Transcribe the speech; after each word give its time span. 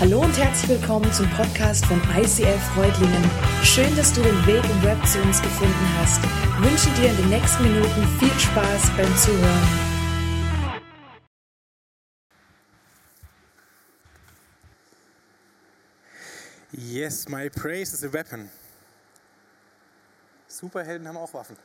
Hallo 0.00 0.20
und 0.20 0.38
herzlich 0.38 0.78
willkommen 0.78 1.12
zum 1.12 1.28
Podcast 1.30 1.84
von 1.86 2.00
ICF 2.16 2.62
Freudlingen. 2.72 3.20
Schön, 3.64 3.96
dass 3.96 4.12
du 4.12 4.22
den 4.22 4.46
Weg 4.46 4.62
im 4.62 4.82
Web 4.84 5.04
zu 5.04 5.20
uns 5.22 5.42
gefunden 5.42 5.74
hast. 5.98 6.20
Ich 6.22 6.70
wünsche 6.70 6.88
dir 7.00 7.10
in 7.10 7.16
den 7.16 7.28
nächsten 7.30 7.64
Minuten 7.64 8.06
viel 8.20 8.38
Spaß 8.38 8.90
beim 8.96 9.16
Zuhören. 9.16 9.68
Yes, 16.70 17.28
my 17.28 17.50
praise 17.50 17.92
is 17.92 18.04
a 18.04 18.12
weapon. 18.12 18.48
Superhelden 20.46 21.08
haben 21.08 21.16
auch 21.16 21.34
Waffen. 21.34 21.56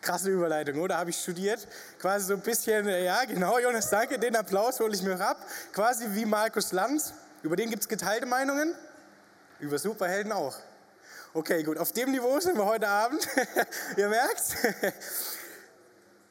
Krasse 0.00 0.30
Überleitung, 0.30 0.80
oder? 0.80 0.96
Habe 0.96 1.10
ich 1.10 1.18
studiert. 1.18 1.66
Quasi 1.98 2.26
so 2.26 2.34
ein 2.34 2.40
bisschen, 2.40 2.88
äh, 2.88 3.04
ja, 3.04 3.24
genau, 3.24 3.58
Jonas, 3.58 3.90
danke, 3.90 4.18
den 4.18 4.34
Applaus 4.36 4.80
hole 4.80 4.94
ich 4.94 5.02
mir 5.02 5.20
ab. 5.20 5.36
Quasi 5.72 6.06
wie 6.10 6.24
Markus 6.24 6.72
Lanz. 6.72 7.12
Über 7.42 7.56
den 7.56 7.70
gibt 7.70 7.82
es 7.82 7.88
geteilte 7.88 8.26
Meinungen. 8.26 8.74
Über 9.58 9.78
Superhelden 9.78 10.32
auch. 10.32 10.56
Okay, 11.34 11.62
gut, 11.62 11.78
auf 11.78 11.92
dem 11.92 12.10
Niveau 12.10 12.40
sind 12.40 12.56
wir 12.56 12.64
heute 12.64 12.88
Abend. 12.88 13.26
Ihr 13.96 14.08
merkt 14.08 14.42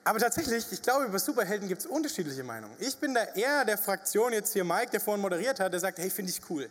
Aber 0.10 0.18
tatsächlich, 0.18 0.66
ich 0.72 0.82
glaube, 0.82 1.06
über 1.06 1.20
Superhelden 1.20 1.68
gibt 1.68 1.82
es 1.82 1.86
unterschiedliche 1.86 2.44
Meinungen. 2.44 2.76
Ich 2.80 2.98
bin 2.98 3.14
da 3.14 3.24
eher 3.36 3.64
der 3.64 3.78
Fraktion, 3.78 4.34
jetzt 4.34 4.54
hier 4.54 4.64
Mike, 4.64 4.90
der 4.92 5.00
vorhin 5.00 5.22
moderiert 5.22 5.60
hat, 5.60 5.72
der 5.72 5.80
sagt, 5.80 6.00
hey, 6.00 6.10
finde 6.10 6.32
ich 6.32 6.42
cool. 6.50 6.68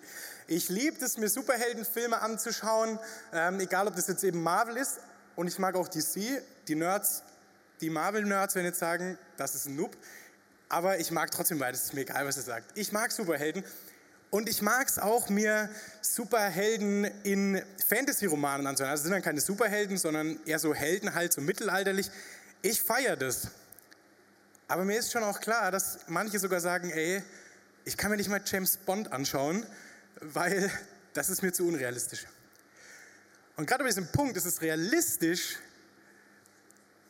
Ich 0.49 0.69
liebe 0.69 1.05
es, 1.05 1.19
mir 1.19 1.29
Superheldenfilme 1.29 2.21
anzuschauen, 2.21 2.99
ähm, 3.33 3.61
egal 3.61 3.87
ob 3.87 3.95
das 3.95 4.09
jetzt 4.09 4.25
eben 4.25 4.43
Marvel 4.43 4.77
ist, 4.77 4.99
und 5.39 5.47
ich 5.47 5.61
mag 5.61 5.77
auch 5.77 5.87
DC. 5.87 6.43
Die 6.67 6.75
Nerds, 6.75 7.23
die 7.81 7.91
Marvel-Nerds 7.91 8.57
werden 8.57 8.67
jetzt 8.67 8.81
sagen, 8.81 9.17
das 9.37 9.55
ist 9.55 9.67
ein 9.67 9.77
Noob. 9.77 9.97
Aber 10.69 10.99
ich 10.99 11.13
mag 11.13 11.31
trotzdem 11.31 11.61
beides, 11.61 11.85
ist 11.85 11.95
mir 11.95 12.01
egal, 12.01 12.27
was 12.27 12.39
er 12.39 12.43
sagt. 12.43 12.77
Ich 12.77 12.91
mag 12.91 13.13
Superhelden. 13.13 13.63
Und 14.31 14.49
ich 14.49 14.63
mag 14.63 14.89
es 14.89 14.99
auch, 14.99 15.29
mir 15.29 15.71
Superhelden 16.01 17.05
in 17.23 17.63
Fantasy-Romanen 17.87 18.67
anzuhören. 18.67 18.91
Also 18.91 19.05
sind 19.05 19.13
dann 19.13 19.23
keine 19.23 19.41
Superhelden, 19.41 19.97
sondern 19.97 20.41
eher 20.45 20.59
so 20.59 20.75
Helden 20.75 21.15
halt, 21.15 21.33
so 21.33 21.41
mittelalterlich. 21.41 22.11
Ich 22.61 22.83
feiere 22.83 23.15
das. 23.15 23.47
Aber 24.67 24.85
mir 24.85 24.99
ist 24.99 25.13
schon 25.13 25.23
auch 25.23 25.39
klar, 25.39 25.71
dass 25.71 26.01
manche 26.09 26.41
sogar 26.41 26.59
sagen, 26.59 26.91
ey, 26.91 27.23
ich 27.85 27.97
kann 27.97 28.11
mir 28.11 28.17
nicht 28.17 28.29
mal 28.29 28.43
James 28.45 28.77
Bond 28.77 29.13
anschauen, 29.13 29.65
weil 30.21 30.69
das 31.15 31.31
ist 31.31 31.45
mir 31.45 31.53
zu 31.53 31.65
unrealistisch. 31.65 32.27
Und 33.59 33.67
gerade 33.67 33.83
bei 33.83 33.89
diesem 33.89 34.07
Punkt 34.07 34.37
ist 34.37 34.45
es 34.45 34.63
realistisch, 34.63 35.57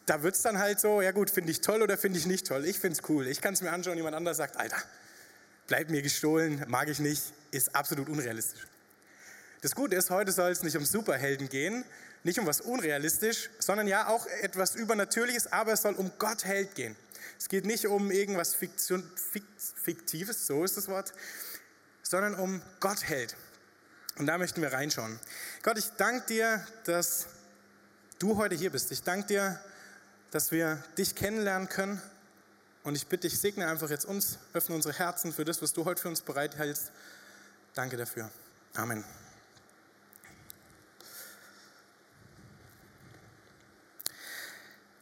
da 0.07 0.23
wird 0.23 0.35
es 0.35 0.41
dann 0.41 0.59
halt 0.59 0.81
so, 0.81 1.03
ja 1.03 1.11
gut, 1.11 1.29
finde 1.29 1.51
ich 1.51 1.61
toll 1.61 1.83
oder 1.83 1.99
finde 1.99 2.19
ich 2.19 2.25
nicht 2.25 2.47
toll. 2.47 2.65
Ich 2.65 2.79
finde 2.79 2.99
es 2.99 3.07
cool. 3.11 3.27
Ich 3.27 3.43
kann 3.43 3.53
es 3.53 3.61
mir 3.61 3.71
anschauen, 3.71 3.99
jemand 3.99 4.17
anderes 4.17 4.39
sagt, 4.39 4.57
Alter, 4.57 4.79
bleibt 5.67 5.91
mir 5.91 6.01
gestohlen, 6.01 6.65
mag 6.67 6.89
ich 6.89 7.01
nicht, 7.01 7.35
ist 7.51 7.77
absolut 7.77 8.09
unrealistisch. 8.09 8.67
Das 9.61 9.75
Gute 9.75 9.97
ist, 9.97 10.09
heute 10.09 10.33
soll 10.33 10.51
es 10.51 10.63
nicht 10.63 10.75
um 10.79 10.87
Superhelden 10.87 11.51
gehen, 11.51 11.85
nicht 12.25 12.39
um 12.39 12.47
was 12.47 12.63
unrealistisch, 12.63 13.51
sondern 13.59 13.87
ja 13.87 14.09
auch 14.09 14.25
etwas 14.41 14.75
Übernatürliches, 14.75 15.53
aber 15.53 15.75
es 15.75 15.83
soll 15.83 15.97
um 15.97 16.11
Gott 16.19 16.47
Held 16.47 16.75
gehen. 16.75 16.97
Es 17.39 17.51
geht 17.51 17.67
nicht 17.67 17.87
um 17.87 18.11
irgendwas 18.11 18.55
Fiktion, 18.55 19.03
Fiktives, 19.85 20.47
so 20.47 20.65
ist 20.65 20.79
das 20.79 20.89
Wort, 20.89 21.13
sondern 22.03 22.37
um 22.37 22.63
Gott 22.81 23.07
Held. 23.07 23.37
Und 24.19 24.27
da 24.27 24.37
möchten 24.37 24.61
wir 24.61 24.73
reinschauen. 24.73 25.19
Gott, 25.69 25.77
ich 25.77 25.91
danke 25.99 26.27
dir, 26.29 26.67
dass 26.85 27.27
du 28.19 28.39
heute 28.39 28.55
hier 28.55 28.71
bist. 28.71 28.91
Ich 28.91 29.03
danke 29.03 29.27
dir, 29.27 29.61
dass 30.31 30.51
wir 30.51 30.83
dich 30.97 31.15
kennenlernen 31.15 31.69
können. 31.69 32.01
Und 32.85 32.95
ich 32.95 33.07
bitte 33.07 33.29
dich, 33.29 33.39
segne 33.39 33.69
einfach 33.69 33.91
jetzt 33.91 34.07
uns, 34.07 34.39
öffne 34.55 34.75
unsere 34.75 34.95
Herzen 34.95 35.31
für 35.31 35.45
das, 35.45 35.61
was 35.61 35.75
du 35.75 35.85
heute 35.85 36.01
für 36.01 36.09
uns 36.09 36.23
bereithältst. 36.23 36.91
Danke 37.75 37.99
dafür. 37.99 38.31
Amen. 38.77 39.05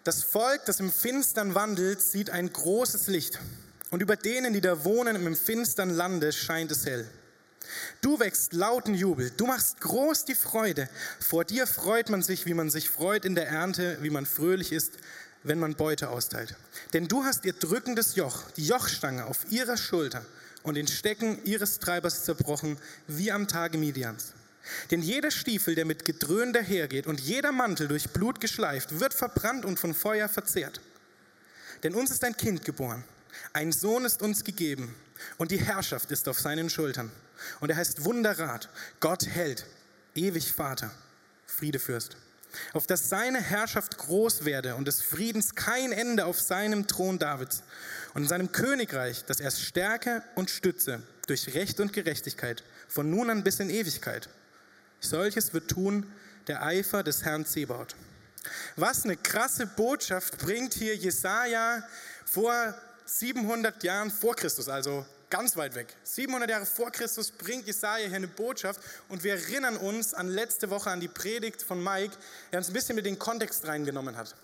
Das 0.03 0.25
Volk, 0.25 0.65
das 0.65 0.81
im 0.81 0.91
Finstern 0.91 1.55
wandelt, 1.55 2.03
sieht 2.03 2.31
ein 2.31 2.53
großes 2.53 3.07
Licht. 3.07 3.39
Und 3.93 4.03
über 4.03 4.17
denen, 4.17 4.53
die 4.53 4.61
da 4.61 4.83
wohnen 4.83 5.15
im 5.15 5.37
finstern 5.37 5.91
Lande, 5.91 6.33
scheint 6.33 6.73
es 6.73 6.87
hell. 6.87 7.09
Du 8.01 8.19
wächst 8.21 8.53
lauten 8.53 8.95
Jubel, 8.95 9.31
du 9.37 9.47
machst 9.47 9.81
groß 9.81 10.25
die 10.25 10.35
Freude. 10.35 10.89
Vor 11.21 11.45
dir 11.45 11.67
freut 11.67 12.11
man 12.11 12.23
sich, 12.23 12.47
wie 12.47 12.55
man 12.55 12.71
sich 12.71 12.89
freut 12.89 13.25
in 13.25 13.35
der 13.35 13.49
Ernte, 13.49 13.99
wie 14.01 14.11
man 14.11 14.27
fröhlich 14.27 14.73
ist, 14.73 14.95
wenn 15.43 15.59
man 15.59 15.75
Beute 15.75 16.11
austeilt. 16.11 16.57
Denn 16.93 17.09
du 17.09 17.25
hast 17.25 17.45
ihr 17.45 17.53
drückendes 17.53 18.17
Joch, 18.17 18.51
die 18.57 18.67
Jochstange 18.67 19.27
auf 19.27 19.51
ihrer 19.51 19.77
Schulter 19.77 20.25
und 20.63 20.75
den 20.75 20.89
Stecken 20.89 21.39
ihres 21.45 21.79
Treibers 21.79 22.25
zerbrochen, 22.25 22.79
wie 23.07 23.31
am 23.31 23.47
Tage 23.47 23.79
Midians. 23.79 24.33
Denn 24.91 25.01
jeder 25.01 25.31
Stiefel, 25.31 25.77
der 25.77 25.85
mit 25.85 26.05
Gedröhn 26.05 26.53
dahergeht 26.53 27.07
und 27.07 27.21
jeder 27.21 27.53
Mantel 27.53 27.87
durch 27.87 28.11
Blut 28.11 28.41
geschleift, 28.41 28.99
wird 28.99 29.15
verbrannt 29.15 29.65
und 29.65 29.79
von 29.79 29.95
Feuer 29.95 30.29
verzehrt. 30.29 30.81
Denn 31.83 31.95
uns 31.95 32.11
ist 32.11 32.25
ein 32.25 32.37
Kind 32.37 32.65
geboren, 32.65 33.05
ein 33.53 33.71
Sohn 33.71 34.05
ist 34.05 34.23
uns 34.23 34.43
gegeben 34.43 34.95
und 35.37 35.51
die 35.51 35.59
Herrschaft 35.59 36.11
ist 36.11 36.29
auf 36.29 36.41
seinen 36.41 36.69
Schultern. 36.69 37.13
Und 37.61 37.71
er 37.71 37.77
heißt 37.77 38.05
Wunderrat, 38.05 38.69
Gott 39.01 39.27
hält, 39.27 39.67
ewig 40.15 40.53
Vater, 40.53 40.91
Friedefürst. 41.47 42.17
Auf 42.73 42.87
dass 42.87 43.09
seine 43.09 43.41
Herrschaft 43.41 43.99
groß 43.99 44.45
werde 44.45 44.77
und 44.77 44.89
des 44.89 45.03
Friedens 45.03 45.55
kein 45.55 45.93
Ende 45.93 46.25
auf 46.25 46.41
seinem 46.41 46.87
Thron 46.87 47.19
Davids 47.19 47.63
und 48.15 48.23
in 48.23 48.29
seinem 48.29 48.53
Königreich, 48.53 49.25
dass 49.27 49.41
er 49.41 49.51
Stärke 49.51 50.23
und 50.37 50.49
Stütze 50.49 51.03
durch 51.27 51.55
Recht 51.55 51.81
und 51.81 51.93
Gerechtigkeit 51.93 52.63
von 52.89 53.11
nun 53.11 53.29
an 53.31 53.45
bis 53.45 53.61
in 53.61 53.69
Ewigkeit. 53.69 54.29
Solches 55.01 55.53
wird 55.53 55.69
tun 55.69 56.11
der 56.47 56.65
Eifer 56.65 57.03
des 57.03 57.25
Herrn 57.25 57.45
Zebaut. 57.45 57.95
Was 58.77 59.05
eine 59.05 59.17
krasse 59.17 59.67
Botschaft 59.67 60.39
bringt 60.39 60.75
hier 60.75 60.97
Jesaja 60.97 61.83
vor 62.25 62.75
700 63.05 63.83
Jahren 63.83 64.11
vor 64.11 64.35
Christus, 64.35 64.69
also 64.69 65.05
ganz 65.31 65.57
weit 65.57 65.75
weg. 65.75 65.95
700 66.05 66.51
Jahre 66.51 66.67
vor 66.67 66.91
Christus 66.91 67.31
bringt 67.31 67.67
Jesaja 67.67 68.07
hier 68.07 68.17
eine 68.17 68.29
Botschaft 68.29 68.81
und 69.09 69.25
wir 69.25 69.35
erinnern 69.35 69.77
uns 69.77 70.15
an 70.15 70.29
letzte 70.29 70.71
Woche 70.71 70.91
an 70.91 71.01
die 71.01 71.09
Predigt 71.09 71.63
von 71.63 71.83
Mike, 71.83 72.17
der 72.53 72.59
uns 72.59 72.69
ein 72.69 72.73
bisschen 72.73 72.97
mit 72.97 73.07
den 73.07 73.19
Kontext 73.19 73.67
reingenommen 73.67 74.17
hat. 74.17 74.35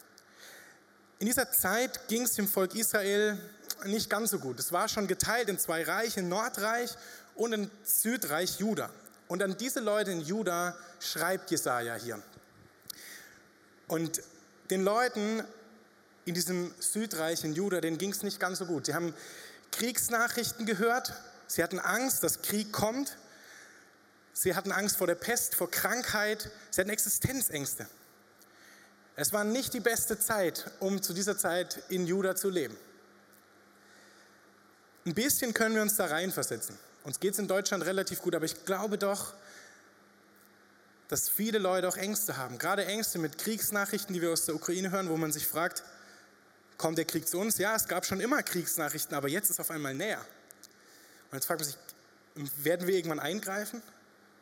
In 1.19 1.27
dieser 1.27 1.51
Zeit 1.53 2.09
ging 2.09 2.23
es 2.23 2.33
dem 2.33 2.49
Volk 2.49 2.75
Israel 2.75 3.39
nicht 3.85 4.11
ganz 4.11 4.31
so 4.31 4.39
gut. 4.39 4.59
Es 4.59 4.73
war 4.73 4.89
schon 4.89 5.07
geteilt 5.07 5.49
in 5.49 5.59
zwei 5.59 5.85
Reiche, 5.85 6.23
Nordreich 6.23 6.91
und 7.35 7.53
in 7.53 7.71
Südreich 7.85 8.59
Juda. 8.59 8.91
Und 9.29 9.43
an 9.43 9.57
diese 9.57 9.81
Leute 9.81 10.11
in 10.11 10.21
Juda 10.21 10.77
schreibt 11.01 11.51
Jesaja 11.51 11.95
hier. 11.95 12.21
Und 13.87 14.23
den 14.71 14.83
Leuten 14.83 15.45
in 16.25 16.35
diesem 16.35 16.73
Südreich 16.79 17.45
in 17.45 17.53
Juda, 17.53 17.81
denen 17.81 17.99
ging 17.99 18.11
es 18.11 18.23
nicht 18.23 18.39
ganz 18.39 18.59
so 18.59 18.67
gut. 18.67 18.87
Sie 18.87 18.95
haben 18.95 19.15
Kriegsnachrichten 19.73 20.65
gehört. 20.65 21.13
Sie 21.49 21.63
hatten 21.63 21.81
Angst, 21.81 22.23
dass 22.23 22.43
Krieg 22.43 22.73
kommt. 22.73 23.19
Sie 24.33 24.55
hatten 24.55 24.73
Angst 24.73 24.97
vor 24.97 25.07
der 25.07 25.15
Pest, 25.17 25.55
vor 25.55 25.71
Krankheit. 25.71 26.51
Sie 26.71 26.81
hatten 26.81 26.91
Existenzängste. 26.91 27.87
Es 29.17 29.33
war 29.33 29.45
nicht 29.45 29.75
die 29.75 29.81
beste 29.81 30.19
Zeit, 30.19 30.71
um 30.81 31.03
zu 31.03 31.13
dieser 31.13 31.37
Zeit 31.37 31.83
in 31.89 32.07
Juda 32.07 32.35
zu 32.35 32.49
leben. 32.49 32.77
Ein 35.05 35.15
bisschen 35.15 35.53
können 35.53 35.75
wir 35.75 35.83
uns 35.83 35.97
da 35.97 36.07
reinversetzen. 36.07 36.79
Uns 37.05 37.19
geht 37.19 37.33
es 37.33 37.39
in 37.39 37.49
Deutschland 37.49 37.85
relativ 37.85 38.23
gut, 38.23 38.35
aber 38.35 38.45
ich 38.45 38.65
glaube 38.65 38.97
doch, 38.97 39.35
dass 41.09 41.29
viele 41.29 41.59
Leute 41.59 41.89
auch 41.89 41.97
Ängste 41.97 42.37
haben. 42.37 42.57
Gerade 42.57 42.87
Ängste 42.87 43.19
mit 43.19 43.37
Kriegsnachrichten, 43.37 44.15
die 44.15 44.23
wir 44.23 44.31
aus 44.31 44.47
der 44.47 44.55
Ukraine 44.55 44.91
hören, 44.93 45.11
wo 45.11 45.17
man 45.17 45.33
sich 45.33 45.47
fragt, 45.47 45.83
kommt 46.83 46.99
der 46.99 47.05
Krieg 47.05 47.29
zu 47.29 47.39
uns? 47.39 47.59
Ja, 47.59 47.77
es 47.77 47.87
gab 47.87 48.05
schon 48.05 48.19
immer 48.19 48.43
Kriegsnachrichten, 48.43 49.17
aber 49.17 49.29
jetzt 49.29 49.51
ist 49.51 49.61
auf 49.61 49.71
einmal 49.71 49.95
näher. 49.95 50.19
Und 51.31 51.37
jetzt 51.37 51.47
fragt 51.47 51.61
man 51.61 51.69
sich, 51.69 51.79
werden 52.65 52.89
wir 52.89 52.97
irgendwann 52.97 53.21
eingreifen? 53.21 53.81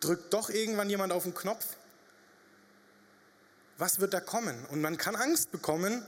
Drückt 0.01 0.33
doch 0.33 0.49
irgendwann 0.49 0.89
jemand 0.89 1.13
auf 1.13 1.25
den 1.25 1.35
Knopf? 1.35 1.77
Was 3.77 4.01
wird 4.01 4.15
da 4.15 4.21
kommen? 4.21 4.65
Und 4.71 4.81
man 4.81 4.97
kann 4.97 5.17
Angst 5.17 5.53
bekommen. 5.53 6.03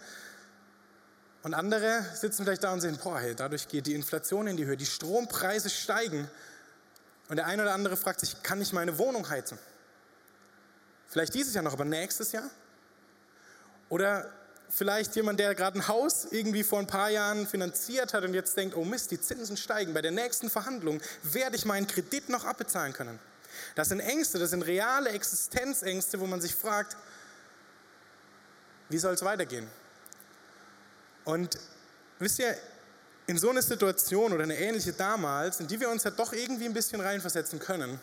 Und 1.43 1.52
andere 1.52 2.02
sitzen 2.14 2.44
vielleicht 2.44 2.64
da 2.64 2.73
und 2.73 2.81
sehen, 2.81 2.99
boah, 3.02 3.20
hey, 3.20 3.34
dadurch 3.34 3.69
geht 3.69 3.87
die 3.87 3.94
Inflation 3.94 4.46
in 4.46 4.56
die 4.56 4.64
Höhe, 4.64 4.79
die 4.79 4.87
Strompreise 4.87 5.69
steigen. 5.69 6.31
Und 7.29 7.37
der 7.37 7.46
eine 7.46 7.62
oder 7.62 7.75
andere 7.75 7.99
fragt 7.99 8.20
sich, 8.20 8.43
kann 8.43 8.58
ich 8.62 8.73
meine 8.73 8.96
Wohnung 8.96 9.29
heizen? 9.29 9.58
Vielleicht 11.08 11.34
dieses 11.34 11.52
Jahr 11.52 11.62
noch, 11.62 11.75
aber 11.75 11.84
nächstes 11.84 12.32
Jahr? 12.32 12.49
Oder 13.90 14.32
vielleicht 14.74 15.14
jemand, 15.16 15.38
der 15.38 15.54
gerade 15.54 15.78
ein 15.78 15.88
Haus 15.88 16.26
irgendwie 16.30 16.64
vor 16.64 16.78
ein 16.78 16.86
paar 16.86 17.10
Jahren 17.10 17.46
finanziert 17.46 18.14
hat 18.14 18.24
und 18.24 18.32
jetzt 18.34 18.56
denkt, 18.56 18.76
oh 18.76 18.84
Mist, 18.84 19.10
die 19.10 19.20
Zinsen 19.20 19.56
steigen. 19.56 19.92
Bei 19.92 20.00
der 20.00 20.10
nächsten 20.10 20.48
Verhandlung 20.48 21.00
werde 21.22 21.56
ich 21.56 21.64
meinen 21.64 21.86
Kredit 21.86 22.28
noch 22.30 22.44
abbezahlen 22.44 22.92
können. 22.92 23.19
Das 23.74 23.90
sind 23.90 24.00
Ängste, 24.00 24.38
das 24.38 24.50
sind 24.50 24.62
reale 24.62 25.10
Existenzängste, 25.10 26.20
wo 26.20 26.26
man 26.26 26.40
sich 26.40 26.54
fragt, 26.54 26.96
wie 28.88 28.98
soll 28.98 29.12
es 29.14 29.22
weitergehen? 29.22 29.69
Und 31.24 31.58
wisst 32.19 32.38
ihr, 32.38 32.56
in 33.26 33.38
so 33.38 33.50
eine 33.50 33.62
Situation 33.62 34.32
oder 34.32 34.42
eine 34.42 34.58
ähnliche 34.58 34.92
damals, 34.92 35.60
in 35.60 35.69
die 35.69 35.78
wir 35.78 35.90
uns 35.90 36.04
ja 36.04 36.10
doch 36.10 36.32
irgendwie 36.32 36.64
ein 36.64 36.72
bisschen 36.72 37.00
reinversetzen 37.00 37.58
können, 37.58 38.00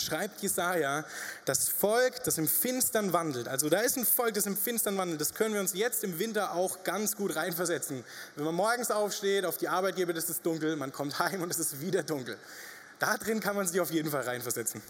schreibt 0.00 0.40
Jesaja, 0.40 1.04
das 1.44 1.68
Volk, 1.68 2.22
das 2.24 2.38
im 2.38 2.48
Finstern 2.48 3.12
wandelt. 3.12 3.48
Also 3.48 3.68
da 3.68 3.80
ist 3.80 3.96
ein 3.96 4.06
Volk, 4.06 4.34
das 4.34 4.46
im 4.46 4.56
Finstern 4.56 4.96
wandelt. 4.96 5.20
Das 5.20 5.34
können 5.34 5.54
wir 5.54 5.60
uns 5.60 5.74
jetzt 5.74 6.04
im 6.04 6.18
Winter 6.18 6.52
auch 6.52 6.82
ganz 6.84 7.16
gut 7.16 7.36
reinversetzen. 7.36 8.04
Wenn 8.36 8.44
man 8.44 8.54
morgens 8.54 8.90
aufsteht, 8.90 9.44
auf 9.44 9.56
die 9.56 9.68
Arbeit 9.68 9.96
geht, 9.96 10.08
ist 10.10 10.30
es 10.30 10.42
dunkel, 10.42 10.76
man 10.76 10.92
kommt 10.92 11.18
heim 11.18 11.42
und 11.42 11.50
es 11.50 11.58
ist 11.58 11.80
wieder 11.80 12.02
dunkel. 12.02 12.36
Da 12.98 13.16
drin 13.16 13.40
kann 13.40 13.56
man 13.56 13.66
sich 13.66 13.80
auf 13.80 13.90
jeden 13.90 14.10
Fall 14.10 14.22
reinversetzen. 14.22 14.82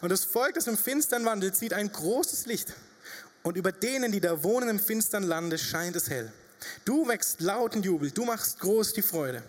Und 0.00 0.10
das 0.10 0.24
Volk, 0.24 0.54
das 0.54 0.66
im 0.66 0.76
Finstern 0.76 1.24
wandelt, 1.24 1.56
sieht 1.56 1.72
ein 1.72 1.90
großes 1.90 2.46
Licht. 2.46 2.74
Und 3.42 3.56
über 3.56 3.72
denen, 3.72 4.12
die 4.12 4.20
da 4.20 4.42
wohnen 4.42 4.68
im 4.68 4.80
finstern 4.80 5.22
Lande, 5.22 5.56
scheint 5.58 5.96
es 5.96 6.10
hell. 6.10 6.30
Du 6.84 7.08
wächst 7.08 7.40
lauten 7.40 7.82
Jubel, 7.82 8.10
du 8.10 8.24
machst 8.24 8.58
groß 8.60 8.92
die 8.92 9.02
Freude. 9.02 9.42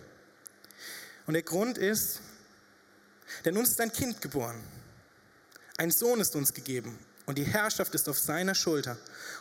Und 1.26 1.34
der 1.34 1.42
Grund 1.42 1.78
ist, 1.78 2.20
denn 3.44 3.56
uns 3.56 3.70
ist 3.70 3.80
ein 3.80 3.92
Kind 3.92 4.20
geboren. 4.20 4.60
Ein 5.82 5.90
Sohn 5.90 6.20
ist 6.20 6.36
uns 6.36 6.54
gegeben 6.54 6.96
und 7.26 7.38
die 7.38 7.44
Herrschaft 7.44 7.92
ist 7.96 8.08
auf 8.08 8.16
seiner 8.16 8.54
Schulter. 8.54 8.96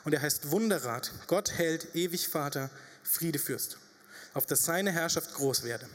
Und 0.06 0.14
er 0.14 0.24
heißt 0.24 0.50
Wunderrat, 0.50 1.12
Gott 1.28 1.52
hält, 1.52 1.94
ewig 1.94 2.30
Vater, 2.30 2.72
Friedefürst, 3.04 3.78
auf 4.34 4.48
dass 4.48 4.66
seine 4.66 4.92
Herrschaft 4.92 5.36
groß 5.36 5.62
werde. 5.62 5.88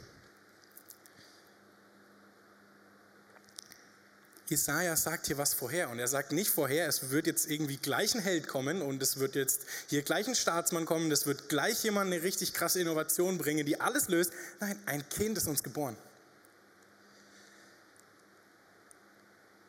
Jesaja 4.47 4.95
sagt 4.95 5.27
hier 5.27 5.37
was 5.37 5.53
vorher 5.53 5.89
und 5.89 5.99
er 5.99 6.07
sagt 6.07 6.31
nicht 6.31 6.49
vorher, 6.49 6.87
es 6.87 7.09
wird 7.09 7.27
jetzt 7.27 7.51
irgendwie 7.51 7.75
gleich 7.75 8.15
ein 8.15 8.21
Held 8.21 8.47
kommen 8.47 8.81
und 8.81 9.03
es 9.03 9.19
wird 9.19 9.35
jetzt 9.35 9.65
hier 9.87 10.01
gleich 10.01 10.29
ein 10.29 10.35
Staatsmann 10.35 10.85
kommen, 10.85 11.11
es 11.11 11.25
wird 11.25 11.49
gleich 11.49 11.83
jemand 11.83 12.13
eine 12.13 12.23
richtig 12.23 12.53
krasse 12.53 12.79
Innovation 12.79 13.37
bringen, 13.37 13.65
die 13.65 13.81
alles 13.81 14.07
löst. 14.07 14.31
Nein, 14.61 14.79
ein 14.85 15.09
Kind 15.09 15.37
ist 15.37 15.47
uns 15.47 15.61
geboren. 15.61 15.97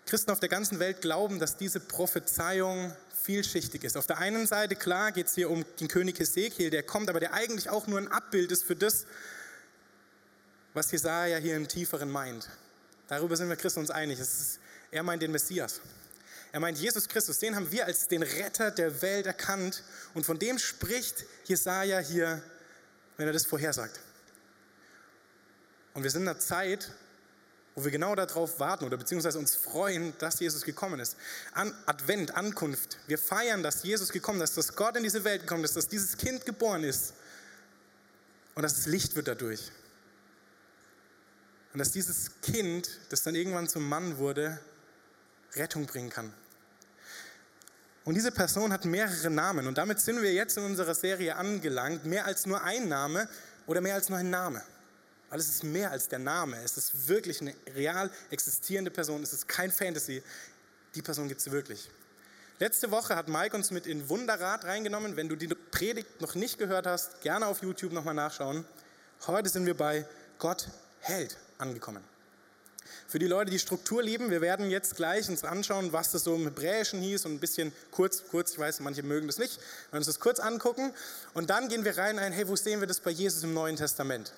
Christen 0.08 0.30
auf 0.30 0.40
der 0.40 0.48
ganzen 0.48 0.78
Welt 0.78 1.02
glauben, 1.02 1.38
dass 1.38 1.56
diese 1.56 1.80
Prophezeiung 1.80 2.94
vielschichtig 3.22 3.84
ist. 3.84 3.96
Auf 3.96 4.06
der 4.06 4.16
einen 4.18 4.46
Seite, 4.46 4.74
klar, 4.74 5.12
geht 5.12 5.26
es 5.26 5.34
hier 5.34 5.50
um 5.50 5.66
den 5.80 5.88
König 5.88 6.18
Hesekiel, 6.18 6.70
der 6.70 6.82
kommt, 6.82 7.10
aber 7.10 7.20
der 7.20 7.34
eigentlich 7.34 7.68
auch 7.68 7.86
nur 7.86 7.98
ein 7.98 8.08
Abbild 8.08 8.50
ist 8.50 8.64
für 8.64 8.74
das, 8.74 9.04
was 10.72 10.90
Jesaja 10.90 11.36
hier 11.36 11.56
im 11.56 11.68
Tieferen 11.68 12.10
meint. 12.10 12.48
Darüber 13.08 13.36
sind 13.36 13.50
wir 13.50 13.56
Christen 13.56 13.80
uns 13.80 13.90
einig. 13.90 14.18
Ist, 14.18 14.60
er 14.90 15.02
meint 15.02 15.22
den 15.22 15.30
Messias. 15.30 15.82
Er 16.52 16.60
meint 16.60 16.78
Jesus 16.78 17.06
Christus, 17.06 17.38
den 17.38 17.54
haben 17.54 17.70
wir 17.70 17.84
als 17.84 18.08
den 18.08 18.22
Retter 18.22 18.70
der 18.70 19.02
Welt 19.02 19.26
erkannt 19.26 19.84
und 20.14 20.24
von 20.24 20.38
dem 20.38 20.58
spricht 20.58 21.26
Jesaja 21.44 21.98
hier, 21.98 22.42
wenn 23.18 23.26
er 23.26 23.34
das 23.34 23.44
vorhersagt. 23.44 24.00
Und 25.92 26.02
wir 26.02 26.10
sind 26.10 26.22
in 26.22 26.28
einer 26.28 26.38
Zeit, 26.38 26.92
wo 27.78 27.84
wir 27.84 27.92
genau 27.92 28.16
darauf 28.16 28.58
warten 28.58 28.84
oder 28.86 28.96
beziehungsweise 28.96 29.38
uns 29.38 29.54
freuen, 29.54 30.12
dass 30.18 30.40
Jesus 30.40 30.64
gekommen 30.64 30.98
ist. 30.98 31.16
An 31.52 31.72
Advent, 31.86 32.34
Ankunft. 32.34 32.98
Wir 33.06 33.18
feiern, 33.18 33.62
dass 33.62 33.84
Jesus 33.84 34.10
gekommen 34.10 34.40
ist, 34.40 34.56
dass 34.56 34.74
Gott 34.74 34.96
in 34.96 35.04
diese 35.04 35.22
Welt 35.22 35.42
gekommen 35.42 35.62
ist, 35.62 35.76
dass 35.76 35.86
dieses 35.86 36.16
Kind 36.16 36.44
geboren 36.44 36.82
ist 36.82 37.14
und 38.56 38.64
dass 38.64 38.78
es 38.78 38.86
Licht 38.86 39.14
wird 39.14 39.28
dadurch. 39.28 39.70
Und 41.72 41.78
dass 41.78 41.92
dieses 41.92 42.32
Kind, 42.42 42.90
das 43.10 43.22
dann 43.22 43.36
irgendwann 43.36 43.68
zum 43.68 43.88
Mann 43.88 44.18
wurde, 44.18 44.58
Rettung 45.54 45.86
bringen 45.86 46.10
kann. 46.10 46.32
Und 48.04 48.14
diese 48.14 48.32
Person 48.32 48.72
hat 48.72 48.86
mehrere 48.86 49.30
Namen 49.30 49.68
und 49.68 49.78
damit 49.78 50.00
sind 50.00 50.20
wir 50.20 50.32
jetzt 50.32 50.56
in 50.56 50.64
unserer 50.64 50.96
Serie 50.96 51.36
angelangt, 51.36 52.06
mehr 52.06 52.24
als 52.24 52.44
nur 52.44 52.60
ein 52.60 52.88
Name 52.88 53.28
oder 53.68 53.80
mehr 53.80 53.94
als 53.94 54.08
nur 54.08 54.18
ein 54.18 54.30
Name. 54.30 54.64
Weil 55.30 55.40
es 55.40 55.48
ist 55.48 55.64
mehr 55.64 55.90
als 55.90 56.08
der 56.08 56.18
Name. 56.18 56.56
Es 56.62 56.76
ist 56.76 57.08
wirklich 57.08 57.40
eine 57.40 57.54
real 57.74 58.10
existierende 58.30 58.90
Person. 58.90 59.22
Es 59.22 59.32
ist 59.32 59.46
kein 59.46 59.70
Fantasy. 59.70 60.22
Die 60.94 61.02
Person 61.02 61.28
gibt 61.28 61.40
es 61.40 61.50
wirklich. 61.50 61.90
Letzte 62.60 62.90
Woche 62.90 63.14
hat 63.14 63.28
Mike 63.28 63.54
uns 63.54 63.70
mit 63.70 63.86
in 63.86 64.08
Wunderrat 64.08 64.64
reingenommen. 64.64 65.16
Wenn 65.16 65.28
du 65.28 65.36
die 65.36 65.48
Predigt 65.48 66.20
noch 66.20 66.34
nicht 66.34 66.58
gehört 66.58 66.86
hast, 66.86 67.20
gerne 67.20 67.46
auf 67.46 67.62
YouTube 67.62 67.92
nochmal 67.92 68.14
nachschauen. 68.14 68.64
Heute 69.26 69.48
sind 69.48 69.66
wir 69.66 69.76
bei 69.76 70.06
Gott 70.38 70.68
hält 71.00 71.36
angekommen. 71.58 72.02
Für 73.06 73.18
die 73.18 73.26
Leute, 73.26 73.50
die 73.50 73.58
Struktur 73.58 74.02
lieben, 74.02 74.30
wir 74.30 74.40
werden 74.40 74.70
jetzt 74.70 74.96
gleich 74.96 75.28
uns 75.28 75.44
anschauen, 75.44 75.92
was 75.92 76.10
das 76.10 76.24
so 76.24 76.34
im 76.34 76.44
Hebräischen 76.44 77.00
hieß 77.00 77.26
und 77.26 77.34
ein 77.34 77.38
bisschen 77.38 77.72
kurz, 77.90 78.24
kurz, 78.30 78.52
ich 78.52 78.58
weiß, 78.58 78.80
manche 78.80 79.02
mögen 79.02 79.26
das 79.26 79.38
nicht, 79.38 79.56
wir 79.56 79.92
werden 79.92 79.98
uns 79.98 80.06
das 80.06 80.20
kurz 80.20 80.40
angucken 80.40 80.92
und 81.34 81.48
dann 81.48 81.68
gehen 81.68 81.84
wir 81.84 81.96
rein 81.96 82.18
ein, 82.18 82.32
hey, 82.32 82.48
wo 82.48 82.56
sehen 82.56 82.80
wir 82.80 82.86
das 82.86 83.00
bei 83.00 83.10
Jesus 83.10 83.42
im 83.44 83.54
Neuen 83.54 83.76
Testament? 83.76 84.32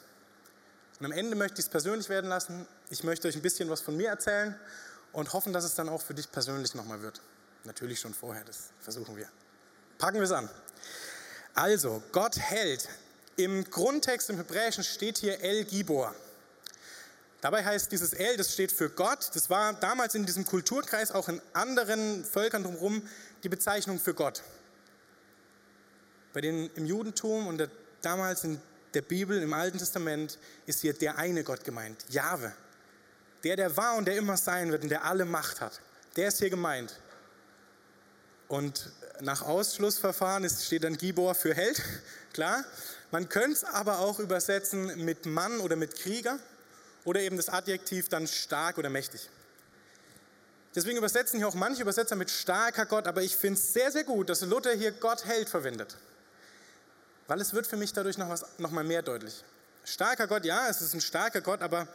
Und 1.00 1.06
am 1.06 1.12
Ende 1.12 1.34
möchte 1.34 1.60
ich 1.60 1.64
es 1.64 1.70
persönlich 1.70 2.10
werden 2.10 2.28
lassen. 2.28 2.66
Ich 2.90 3.04
möchte 3.04 3.26
euch 3.26 3.34
ein 3.34 3.40
bisschen 3.42 3.70
was 3.70 3.80
von 3.80 3.96
mir 3.96 4.10
erzählen 4.10 4.54
und 5.12 5.32
hoffen, 5.32 5.54
dass 5.54 5.64
es 5.64 5.74
dann 5.74 5.88
auch 5.88 6.02
für 6.02 6.12
dich 6.12 6.30
persönlich 6.30 6.74
nochmal 6.74 7.00
wird. 7.00 7.22
Natürlich 7.64 8.00
schon 8.00 8.12
vorher, 8.12 8.44
das 8.44 8.68
versuchen 8.80 9.16
wir. 9.16 9.26
Packen 9.96 10.18
wir 10.18 10.24
es 10.24 10.30
an. 10.30 10.48
Also, 11.54 12.02
Gott 12.12 12.38
hält. 12.38 12.88
Im 13.36 13.64
Grundtext 13.64 14.28
im 14.28 14.36
Hebräischen 14.36 14.84
steht 14.84 15.16
hier 15.16 15.40
El 15.40 15.64
Gibor. 15.64 16.14
Dabei 17.40 17.64
heißt 17.64 17.90
dieses 17.90 18.12
El, 18.12 18.36
das 18.36 18.52
steht 18.52 18.70
für 18.70 18.90
Gott. 18.90 19.30
Das 19.32 19.48
war 19.48 19.72
damals 19.72 20.14
in 20.14 20.26
diesem 20.26 20.44
Kulturkreis 20.44 21.12
auch 21.12 21.30
in 21.30 21.40
anderen 21.54 22.26
Völkern 22.26 22.62
drumherum 22.62 23.08
die 23.42 23.48
Bezeichnung 23.48 23.98
für 23.98 24.12
Gott. 24.12 24.42
Bei 26.34 26.42
den 26.42 26.68
im 26.74 26.84
Judentum 26.84 27.46
und 27.46 27.56
der, 27.56 27.70
damals 28.02 28.44
in 28.44 28.60
der 28.94 29.02
Bibel 29.02 29.40
im 29.40 29.52
Alten 29.52 29.78
Testament 29.78 30.38
ist 30.66 30.80
hier 30.80 30.92
der 30.92 31.18
eine 31.18 31.44
Gott 31.44 31.64
gemeint, 31.64 32.04
Jahwe. 32.08 32.52
Der, 33.44 33.56
der 33.56 33.76
war 33.76 33.96
und 33.96 34.06
der 34.06 34.16
immer 34.16 34.36
sein 34.36 34.70
wird 34.70 34.82
und 34.82 34.88
der 34.88 35.04
alle 35.04 35.24
Macht 35.24 35.60
hat. 35.60 35.80
Der 36.16 36.28
ist 36.28 36.38
hier 36.38 36.50
gemeint. 36.50 36.98
Und 38.48 38.90
nach 39.20 39.42
Ausschlussverfahren 39.42 40.48
steht 40.50 40.84
dann 40.84 40.96
Gibor 40.96 41.34
für 41.34 41.54
Held, 41.54 41.82
klar. 42.32 42.64
Man 43.12 43.28
könnte 43.28 43.52
es 43.52 43.64
aber 43.64 44.00
auch 44.00 44.18
übersetzen 44.18 45.04
mit 45.04 45.26
Mann 45.26 45.60
oder 45.60 45.76
mit 45.76 45.96
Krieger 45.96 46.38
oder 47.04 47.20
eben 47.20 47.36
das 47.36 47.48
Adjektiv 47.48 48.08
dann 48.08 48.26
stark 48.26 48.78
oder 48.78 48.90
mächtig. 48.90 49.28
Deswegen 50.74 50.98
übersetzen 50.98 51.38
hier 51.38 51.48
auch 51.48 51.54
manche 51.54 51.82
Übersetzer 51.82 52.14
mit 52.14 52.30
starker 52.30 52.86
Gott, 52.86 53.08
aber 53.08 53.22
ich 53.22 53.36
finde 53.36 53.58
es 53.58 53.72
sehr, 53.72 53.90
sehr 53.90 54.04
gut, 54.04 54.28
dass 54.28 54.42
Luther 54.42 54.72
hier 54.72 54.92
Gott 54.92 55.24
Held 55.24 55.48
verwendet. 55.48 55.96
Weil 57.30 57.40
es 57.40 57.54
wird 57.54 57.64
für 57.64 57.76
mich 57.76 57.92
dadurch 57.92 58.18
noch, 58.18 58.28
was, 58.28 58.44
noch 58.58 58.72
mal 58.72 58.82
mehr 58.82 59.02
deutlich. 59.02 59.44
Starker 59.84 60.26
Gott, 60.26 60.44
ja, 60.44 60.68
es 60.68 60.80
ist 60.80 60.94
ein 60.94 61.00
starker 61.00 61.40
Gott, 61.40 61.62
aber 61.62 61.86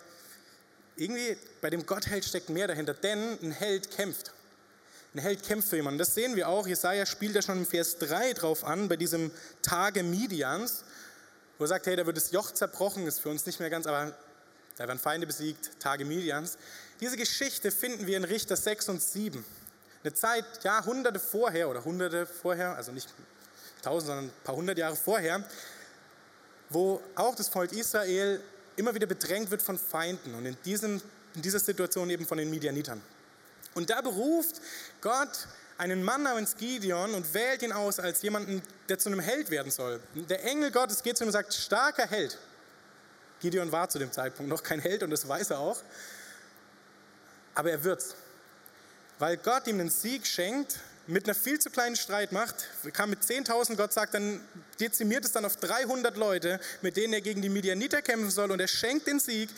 irgendwie 0.95 1.35
bei 1.59 1.69
dem 1.69 1.85
Gottheld 1.85 2.23
steckt 2.23 2.47
mehr 2.47 2.69
dahinter, 2.69 2.93
denn 2.93 3.37
ein 3.43 3.51
Held 3.51 3.91
kämpft. 3.91 4.31
Ein 5.13 5.19
Held 5.19 5.43
kämpft 5.43 5.67
für 5.67 5.75
jemanden. 5.75 5.97
Das 5.97 6.15
sehen 6.15 6.37
wir 6.37 6.47
auch. 6.47 6.67
Jesaja 6.67 7.05
spielt 7.05 7.35
ja 7.35 7.41
schon 7.41 7.57
im 7.57 7.65
Vers 7.65 7.97
3 7.97 8.31
drauf 8.31 8.63
an, 8.63 8.87
bei 8.87 8.95
diesem 8.95 9.29
Tage 9.61 10.03
Midians, 10.03 10.85
wo 11.57 11.65
er 11.65 11.67
sagt: 11.67 11.87
Hey, 11.87 11.97
da 11.97 12.05
wird 12.05 12.15
das 12.15 12.31
Joch 12.31 12.51
zerbrochen, 12.51 13.05
ist 13.05 13.19
für 13.19 13.27
uns 13.27 13.45
nicht 13.45 13.59
mehr 13.59 13.69
ganz, 13.69 13.87
aber 13.87 14.13
da 14.77 14.87
werden 14.87 14.99
Feinde 14.99 15.27
besiegt, 15.27 15.69
Tage 15.81 16.05
Midians. 16.05 16.57
Diese 17.01 17.17
Geschichte 17.17 17.71
finden 17.71 18.07
wir 18.07 18.15
in 18.15 18.23
Richter 18.23 18.55
6 18.55 18.87
und 18.87 19.01
7. 19.01 19.43
Eine 20.01 20.13
Zeit, 20.13 20.45
Jahrhunderte 20.63 21.19
vorher 21.19 21.67
oder 21.67 21.83
Hunderte 21.83 22.25
vorher, 22.25 22.77
also 22.77 22.93
nicht 22.93 23.09
tausend, 23.85 24.07
sondern 24.07 24.25
ein 24.25 24.43
paar 24.43 24.55
hundert 24.55 24.77
Jahre 24.77 24.95
vorher, 24.95 25.43
wo 26.69 27.01
auch 27.15 27.35
das 27.35 27.47
Volk 27.47 27.71
Israel 27.71 28.41
immer 28.75 28.93
wieder 28.93 29.07
bedrängt 29.07 29.51
wird 29.51 29.61
von 29.61 29.77
Feinden 29.77 30.33
und 30.35 30.45
in, 30.45 30.57
diesem, 30.65 31.01
in 31.35 31.41
dieser 31.41 31.59
Situation 31.59 32.09
eben 32.09 32.25
von 32.25 32.37
den 32.37 32.49
Midianitern. 32.49 33.01
Und 33.73 33.89
da 33.89 34.01
beruft 34.01 34.61
Gott 35.01 35.47
einen 35.77 36.03
Mann 36.03 36.23
namens 36.23 36.55
Gideon 36.55 37.13
und 37.13 37.33
wählt 37.33 37.61
ihn 37.61 37.73
aus 37.73 37.99
als 37.99 38.21
jemanden, 38.21 38.61
der 38.87 38.97
zu 38.97 39.09
einem 39.09 39.19
Held 39.19 39.49
werden 39.49 39.71
soll. 39.71 39.99
Der 40.13 40.43
Engel 40.45 40.71
Gottes 40.71 41.03
geht 41.03 41.17
zu 41.17 41.23
ihm 41.23 41.27
und 41.27 41.33
sagt, 41.33 41.53
starker 41.53 42.07
Held. 42.07 42.37
Gideon 43.41 43.71
war 43.71 43.89
zu 43.89 43.99
dem 43.99 44.11
Zeitpunkt 44.11 44.49
noch 44.49 44.63
kein 44.63 44.79
Held 44.79 45.03
und 45.03 45.09
das 45.09 45.27
weiß 45.27 45.51
er 45.51 45.59
auch. 45.59 45.77
Aber 47.53 47.69
er 47.69 47.83
wird's. 47.83 48.15
Weil 49.19 49.37
Gott 49.37 49.67
ihm 49.67 49.79
einen 49.79 49.89
Sieg 49.89 50.25
schenkt 50.25 50.79
mit 51.07 51.25
einer 51.25 51.35
viel 51.35 51.59
zu 51.59 51.69
kleinen 51.69 51.95
Streitmacht, 51.95 52.55
kam 52.93 53.11
mit 53.11 53.21
10.000, 53.21 53.75
Gott 53.75 53.93
sagt, 53.93 54.13
dann 54.13 54.41
dezimiert 54.79 55.25
es 55.25 55.31
dann 55.31 55.45
auf 55.45 55.57
300 55.57 56.17
Leute, 56.17 56.59
mit 56.81 56.97
denen 56.97 57.13
er 57.13 57.21
gegen 57.21 57.41
die 57.41 57.49
Midianiter 57.49 58.01
kämpfen 58.01 58.31
soll 58.31 58.51
und 58.51 58.59
er 58.59 58.67
schenkt 58.67 59.07
den 59.07 59.19
Sieg 59.19 59.49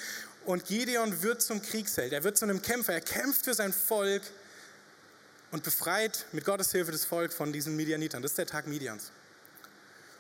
und 0.46 0.66
Gideon 0.66 1.22
wird 1.22 1.42
zum 1.42 1.62
Kriegsheld, 1.62 2.14
er 2.14 2.24
wird 2.24 2.38
zu 2.38 2.46
einem 2.46 2.62
Kämpfer, 2.62 2.94
er 2.94 3.02
kämpft 3.02 3.46
für 3.46 3.54
sein 3.54 3.74
Volk 3.74 4.24
und 5.52 5.64
befreit 5.64 6.26
mit 6.32 6.46
Gottes 6.46 6.72
Hilfe 6.72 6.92
das 6.92 7.06
Volk 7.06 7.32
von 7.32 7.54
diesen 7.54 7.76
Midianitern. 7.76 8.22
Das 8.22 8.32
ist 8.32 8.38
der 8.38 8.48
Tag 8.48 8.68
Midians. 8.68 9.12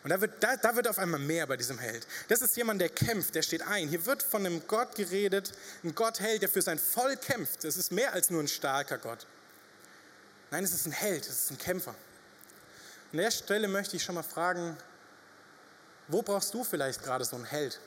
Und 0.04 0.12
da 0.12 0.22
wird, 0.22 0.42
da, 0.42 0.56
da 0.56 0.76
wird 0.76 0.88
auf 0.88 1.00
einmal 1.00 1.20
mehr 1.20 1.46
bei 1.48 1.58
diesem 1.58 1.80
Held. 1.80 2.08
Das 2.30 2.42
ist 2.42 2.56
jemand, 2.56 2.80
der 2.80 2.90
kämpft, 2.90 3.36
der 3.36 3.42
steht 3.42 3.62
ein. 3.64 3.90
Hier 3.90 4.06
wird 4.06 4.24
von 4.24 4.46
einem 4.46 4.66
Gott 4.68 4.96
geredet, 4.96 5.52
ein 5.84 5.94
Gottheld, 5.96 6.42
der 6.42 6.50
für 6.50 6.62
sein 6.62 6.80
Volk 6.80 7.22
kämpft. 7.24 7.66
Das 7.66 7.76
ist 7.76 7.92
mehr 7.92 8.14
als 8.14 8.30
nur 8.30 8.42
ein 8.42 8.48
starker 8.48 9.00
Gott. 9.00 9.26
Nein, 10.50 10.64
es 10.64 10.74
ist 10.74 10.86
ein 10.86 10.92
Held, 10.92 11.24
es 11.26 11.44
ist 11.44 11.52
ein 11.52 11.58
Kämpfer. 11.58 11.94
An 13.12 13.18
der 13.18 13.32
Stelle 13.32 13.68
möchte 13.68 13.96
ich 13.96 14.04
schon 14.04 14.16
mal 14.16 14.24
fragen, 14.24 14.78
wo 16.08 16.22
brauchst 16.22 16.54
du 16.54 16.64
vielleicht 16.64 17.04
gerade 17.04 17.26
so 17.26 17.36
einen 17.36 17.46
Held? 17.46 17.80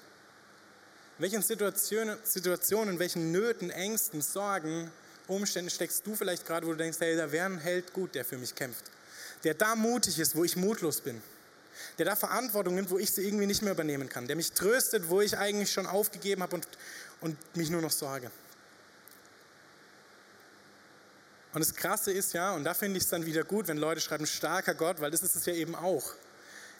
In 1.19 1.23
welchen 1.23 1.43
Situationen, 1.43 2.19
Situationen, 2.23 2.95
in 2.95 2.99
welchen 2.99 3.33
Nöten, 3.33 3.71
Ängsten, 3.71 4.21
Sorgen, 4.21 4.91
Umständen 5.27 5.71
steckst 5.71 6.07
du 6.07 6.15
vielleicht 6.15 6.47
gerade, 6.47 6.67
wo 6.67 6.73
du 6.73 6.77
denkst, 6.77 6.99
hey, 7.01 7.17
da 7.17 7.31
wäre 7.31 7.47
ein 7.47 7.59
Held 7.59 7.93
gut, 7.93 8.15
der 8.15 8.25
für 8.25 8.37
mich 8.37 8.55
kämpft. 8.55 8.85
Der 9.45 9.55
da 9.55 9.75
mutig 9.77 10.19
ist, 10.19 10.35
wo 10.35 10.45
ich 10.45 10.57
mutlos 10.57 11.01
bin. 11.01 11.23
Der 11.99 12.07
da 12.07 12.17
Verantwortung 12.17 12.75
nimmt, 12.75 12.91
wo 12.91 12.99
ich 12.99 13.11
sie 13.11 13.27
irgendwie 13.27 13.47
nicht 13.47 13.63
mehr 13.63 13.73
übernehmen 13.73 14.09
kann. 14.09 14.27
Der 14.27 14.37
mich 14.37 14.53
tröstet, 14.53 15.09
wo 15.09 15.21
ich 15.21 15.39
eigentlich 15.39 15.73
schon 15.73 15.87
aufgegeben 15.87 16.43
habe 16.43 16.57
und, 16.57 16.69
und 17.21 17.57
mich 17.57 17.71
nur 17.71 17.81
noch 17.81 17.93
sorge. 17.93 18.31
Und 21.53 21.61
das 21.61 21.75
Krasse 21.75 22.13
ist 22.13 22.33
ja, 22.33 22.53
und 22.53 22.65
da 22.65 22.75
finde 22.75 22.99
ich 22.99 23.05
es 23.05 23.11
dann 23.11 23.27
wieder 23.27 23.43
gut, 23.43 23.67
wenn 23.69 23.77
Leute 23.77 24.01
schreiben, 24.01 24.27
starker 24.27 24.75
Gott, 24.75 25.01
weil 25.01 25.11
das 25.11 25.23
ist 25.23 25.35
es 25.35 25.47
ja 25.47 25.53
eben 25.53 25.75
auch. 25.75 26.15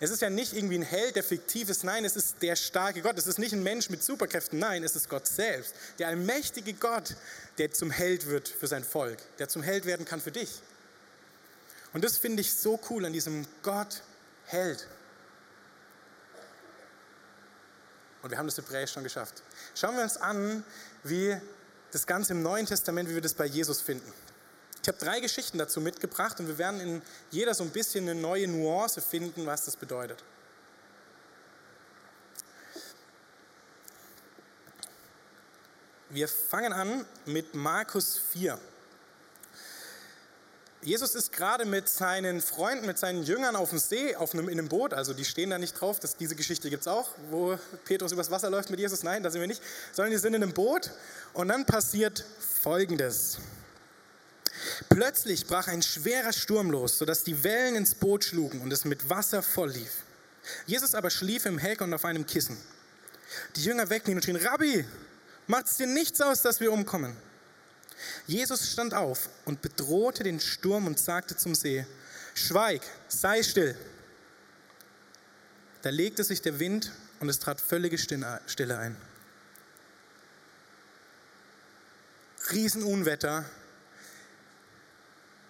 Es 0.03 0.11
ist 0.11 0.23
ja 0.23 0.31
nicht 0.31 0.55
irgendwie 0.55 0.77
ein 0.77 0.83
Held, 0.83 1.17
der 1.17 1.23
fiktiv 1.23 1.69
ist, 1.69 1.85
nein, 1.85 2.07
es 2.07 2.17
ist 2.17 2.37
der 2.41 2.57
starke 2.57 3.03
Gott. 3.03 3.19
Es 3.19 3.27
ist 3.27 3.39
nicht 3.39 3.53
ein 3.53 3.63
Mensch 3.63 3.91
mit 3.91 4.03
Superkräften, 4.03 4.59
nein, 4.59 4.83
es 4.83 4.97
ist 4.97 5.11
Gott 5.11 5.27
selbst. 5.27 5.75
Der 5.99 6.09
allmächtige 6.09 6.73
Gott, 6.73 7.17
der 7.59 7.71
zum 7.73 7.91
Held 7.91 8.27
wird 8.27 8.49
für 8.49 8.67
sein 8.67 8.83
Volk, 8.83 9.19
der 9.39 9.49
zum 9.51 9.63
Held 9.63 9.85
werden 9.85 10.07
kann 10.07 10.21
für 10.21 10.33
dich. 10.33 10.63
Und 11.93 12.03
das 12.03 12.17
finde 12.17 12.41
ich 12.41 12.55
so 12.55 12.81
cool 12.89 13.05
an 13.05 13.13
diesem 13.13 13.47
Gott 13.63 14.03
Held. 14.47 14.87
Und 18.23 18.31
wir 18.31 18.39
haben 18.39 18.47
das 18.47 18.57
Hebräisch 18.57 18.93
schon 18.93 19.03
geschafft. 19.03 19.43
Schauen 19.75 19.97
wir 19.97 20.03
uns 20.03 20.17
an, 20.17 20.65
wie 21.05 21.37
das 21.91 22.07
Ganze 22.07 22.33
im 22.33 22.43
Neuen 22.43 22.65
Testament, 22.65 23.09
wie 23.11 23.15
wir 23.15 23.23
das 23.23 23.35
bei 23.35 23.47
Jesus 23.47 23.81
finden. 23.81 24.13
Ich 24.83 24.89
habe 24.89 24.99
drei 24.99 25.21
Geschichten 25.21 25.59
dazu 25.59 25.81
mitgebracht 25.81 26.41
und 26.41 26.49
wir 26.49 26.57
werden 26.57 26.81
in 26.81 27.03
jeder 27.31 27.55
so 27.55 27.65
ein 27.65 27.71
bisschen 27.71 28.09
eine 28.09 28.19
neue 28.19 28.49
Nuance 28.49 29.01
finden, 29.01 29.45
was 29.47 29.67
das 29.67 29.77
bedeutet. 29.77 30.25
Wir 36.09 36.27
fangen 36.27 36.73
an 36.73 37.07
mit 37.27 37.55
Markus 37.55 38.19
4. 38.33 38.59
Jesus 40.83 41.15
ist 41.15 41.31
gerade 41.31 41.67
mit 41.67 41.91
seinen 41.91 42.41
Freunden, 42.41 42.87
mit 42.87 42.99
seinen 42.99 43.23
Jüngern 43.23 43.55
auf 43.55 43.69
dem 43.69 43.79
See, 43.79 44.17
auf 44.17 44.33
einem, 44.33 44.49
in 44.49 44.59
einem 44.59 44.69
Boot, 44.69 44.95
also 44.95 45.13
die 45.13 45.27
stehen 45.27 45.51
da 45.51 45.59
nicht 45.59 45.79
drauf, 45.79 46.01
das, 46.01 46.17
diese 46.17 46.35
Geschichte 46.35 46.71
gibt 46.71 46.81
es 46.81 46.89
auch, 46.89 47.11
wo 47.31 47.59
Petrus 47.85 48.13
übers 48.13 48.31
Wasser 48.31 48.49
läuft 48.49 48.71
mit 48.71 48.81
Jesus, 48.81 49.03
nein, 49.03 49.23
da 49.23 49.31
sind 49.31 49.43
wir 49.43 49.47
nicht, 49.47 49.63
sondern 49.93 50.11
die 50.11 50.17
sind 50.17 50.33
in 50.33 50.43
einem 50.43 50.55
Boot 50.55 50.91
und 51.35 51.49
dann 51.49 51.67
passiert 51.67 52.25
Folgendes. 52.63 53.37
Plötzlich 54.89 55.47
brach 55.47 55.69
ein 55.69 55.83
schwerer 55.83 56.33
Sturm 56.33 56.71
los, 56.71 56.99
sodass 56.99 57.23
die 57.23 57.45
Wellen 57.45 57.77
ins 57.77 57.95
Boot 57.95 58.25
schlugen 58.25 58.61
und 58.63 58.73
es 58.73 58.85
mit 58.85 59.11
Wasser 59.11 59.43
voll 59.43 59.71
lief. 59.71 60.03
Jesus 60.67 60.95
aber 60.95 61.11
schlief 61.11 61.45
im 61.47 61.59
Heck 61.59 61.81
und 61.81 61.93
auf 61.93 62.05
einem 62.05 62.27
Kissen. 62.27 62.57
Die 63.57 63.63
Jünger 63.65 63.91
weckten 63.91 64.13
ihn 64.13 64.17
und 64.17 64.23
schrien, 64.23 64.37
Rabbi, 64.37 64.85
macht 65.47 65.67
es 65.67 65.77
dir 65.77 65.87
nichts 65.87 66.21
aus, 66.21 66.43
dass 66.43 66.61
wir 66.61 66.73
umkommen? 66.73 67.17
Jesus 68.27 68.73
stand 68.73 68.95
auf 68.95 69.29
und 69.45 69.61
bedrohte 69.61 70.23
den 70.23 70.41
Sturm 70.41 70.87
und 70.87 70.99
sagte 70.99 71.37
zum 71.37 71.55
See, 71.55 71.85
Schweig, 72.35 72.81
sei 73.09 73.43
still. 73.43 73.77
Da 75.83 75.91
legte 75.91 76.25
sich 76.25 76.41
der 76.43 76.59
Wind 76.59 76.93
und 77.21 77.29
es 77.29 77.39
trat 77.39 77.61
völlige 77.61 77.99
Stille 77.99 78.79
ein. 78.79 78.97
Riesenunwetter, 82.51 83.45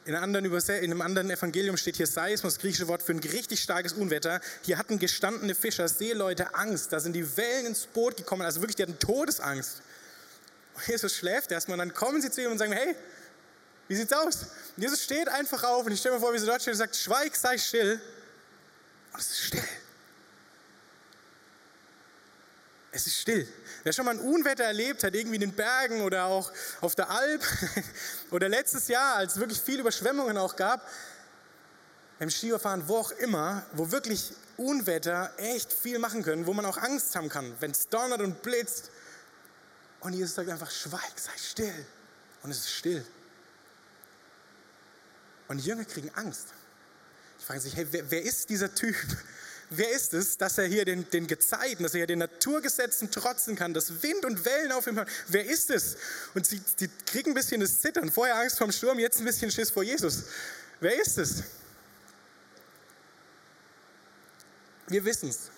in, 0.07 0.14
in, 0.14 0.16
einem 0.16 1.00
anderen 1.02 1.30
Evangelium 1.30 1.76
steht 1.76 1.97
hier 1.97 2.07
Seismus, 2.07 2.54
das 2.54 2.62
griechische 2.62 2.88
Wort 2.88 3.02
für 3.02 3.12
ein 3.12 3.19
richtig 3.19 3.61
starkes 3.61 3.92
Unwetter. 3.92 4.40
Hier 4.62 4.78
hatten 4.78 4.99
gestandene 4.99 5.54
Fischer, 5.54 5.88
Seeleute 5.88 6.54
Angst. 6.54 6.92
Da 6.92 7.00
sind 7.00 7.12
die 7.12 7.37
Wellen 7.37 7.66
ins 7.66 7.87
Boot 7.87 8.16
gekommen. 8.16 8.42
Also 8.42 8.61
wirklich, 8.61 8.76
die 8.76 8.83
hatten 8.83 8.99
Todesangst. 8.99 9.83
Und 10.75 10.87
Jesus 10.87 11.14
schläft 11.14 11.52
erstmal 11.52 11.78
und 11.78 11.87
dann 11.87 11.95
kommen 11.95 12.23
sie 12.23 12.30
zu 12.30 12.42
ihm 12.42 12.50
und 12.50 12.59
sagen, 12.59 12.73
hey, 12.73 12.95
wie 13.88 13.97
sieht's 13.97 14.12
aus? 14.12 14.47
Und 14.76 14.83
Jesus 14.83 15.02
steht 15.02 15.28
einfach 15.28 15.64
auf 15.64 15.85
und 15.85 15.92
ich 15.92 16.00
stelle 16.00 16.14
mir 16.14 16.21
vor, 16.21 16.33
wie 16.33 16.38
sie 16.38 16.47
dort 16.47 16.62
steht 16.62 16.75
und 16.75 16.78
sagt, 16.78 16.97
schweig, 16.97 17.37
sei 17.37 17.59
still. 17.59 18.00
Und 19.12 19.21
es 19.21 19.30
ist 19.30 19.40
still. 19.40 19.62
Es 23.00 23.07
ist 23.07 23.21
still. 23.21 23.49
Wer 23.83 23.92
schon 23.95 24.04
mal 24.04 24.11
ein 24.11 24.21
Unwetter 24.21 24.64
erlebt 24.64 25.02
hat, 25.04 25.14
irgendwie 25.14 25.37
in 25.37 25.40
den 25.40 25.52
Bergen 25.54 26.02
oder 26.02 26.26
auch 26.26 26.52
auf 26.83 26.95
der 26.95 27.11
Alp 27.11 27.42
oder 28.30 28.49
letztes 28.49 28.88
Jahr, 28.88 29.16
als 29.16 29.35
es 29.35 29.40
wirklich 29.40 29.61
viele 29.61 29.80
Überschwemmungen 29.80 30.37
auch 30.37 30.54
gab, 30.54 30.87
beim 32.19 32.28
Skifahren, 32.28 32.87
wo 32.87 32.99
auch 32.99 33.12
immer, 33.12 33.64
wo 33.73 33.90
wirklich 33.90 34.35
Unwetter 34.59 35.33
echt 35.38 35.73
viel 35.73 35.99
machen 35.99 36.23
können, 36.23 36.47
wo 36.47 36.52
man 36.52 36.66
auch 36.66 36.76
Angst 36.76 37.16
haben 37.16 37.30
kann, 37.30 37.54
wenn 37.61 37.71
es 37.71 37.88
donnert 37.88 38.21
und 38.21 38.42
blitzt. 38.42 38.90
Und 40.00 40.12
Jesus 40.12 40.35
sagt 40.35 40.50
einfach, 40.50 40.71
schweig, 40.71 41.12
sei 41.16 41.33
still. 41.38 41.87
Und 42.42 42.50
es 42.50 42.59
ist 42.59 42.71
still. 42.71 43.02
Und 45.49 45.57
die 45.57 45.64
Jünger 45.64 45.87
kriegen 45.87 46.11
Angst. 46.14 46.49
Die 47.40 47.45
fragen 47.47 47.61
sich, 47.61 47.75
hey, 47.75 47.87
wer, 47.90 48.11
wer 48.11 48.23
ist 48.23 48.50
dieser 48.50 48.75
Typ? 48.75 48.95
Wer 49.71 49.91
ist 49.91 50.12
es, 50.15 50.37
dass 50.37 50.59
er 50.59 50.67
hier 50.67 50.85
den, 50.85 51.09
den 51.11 51.27
Gezeiten, 51.27 51.83
dass 51.83 51.95
er 51.95 51.99
hier 51.99 52.07
den 52.07 52.19
Naturgesetzen 52.19 53.11
trotzen 53.11 53.57
kann, 53.57 53.73
dass 53.73 54.03
Wind 54.03 54.25
und 54.25 54.45
Wellen 54.45 54.73
auf 54.73 54.87
ihm 54.87 54.97
hören? 54.97 55.09
Wer 55.29 55.47
ist 55.47 55.71
es? 55.71 55.97
Und 56.35 56.47
sie, 56.47 56.61
sie 56.77 56.91
kriegen 57.07 57.31
ein 57.31 57.35
bisschen 57.35 57.61
das 57.61 57.81
Zittern. 57.81 58.11
Vorher 58.11 58.37
Angst 58.37 58.59
vorm 58.59 58.73
Sturm, 58.73 58.99
jetzt 58.99 59.21
ein 59.21 59.25
bisschen 59.25 59.50
Schiss 59.50 59.71
vor 59.71 59.83
Jesus. 59.83 60.25
Wer 60.81 61.00
ist 61.00 61.19
es? 61.19 61.45
Wir 64.89 65.05
wissen 65.05 65.29
es. 65.29 65.50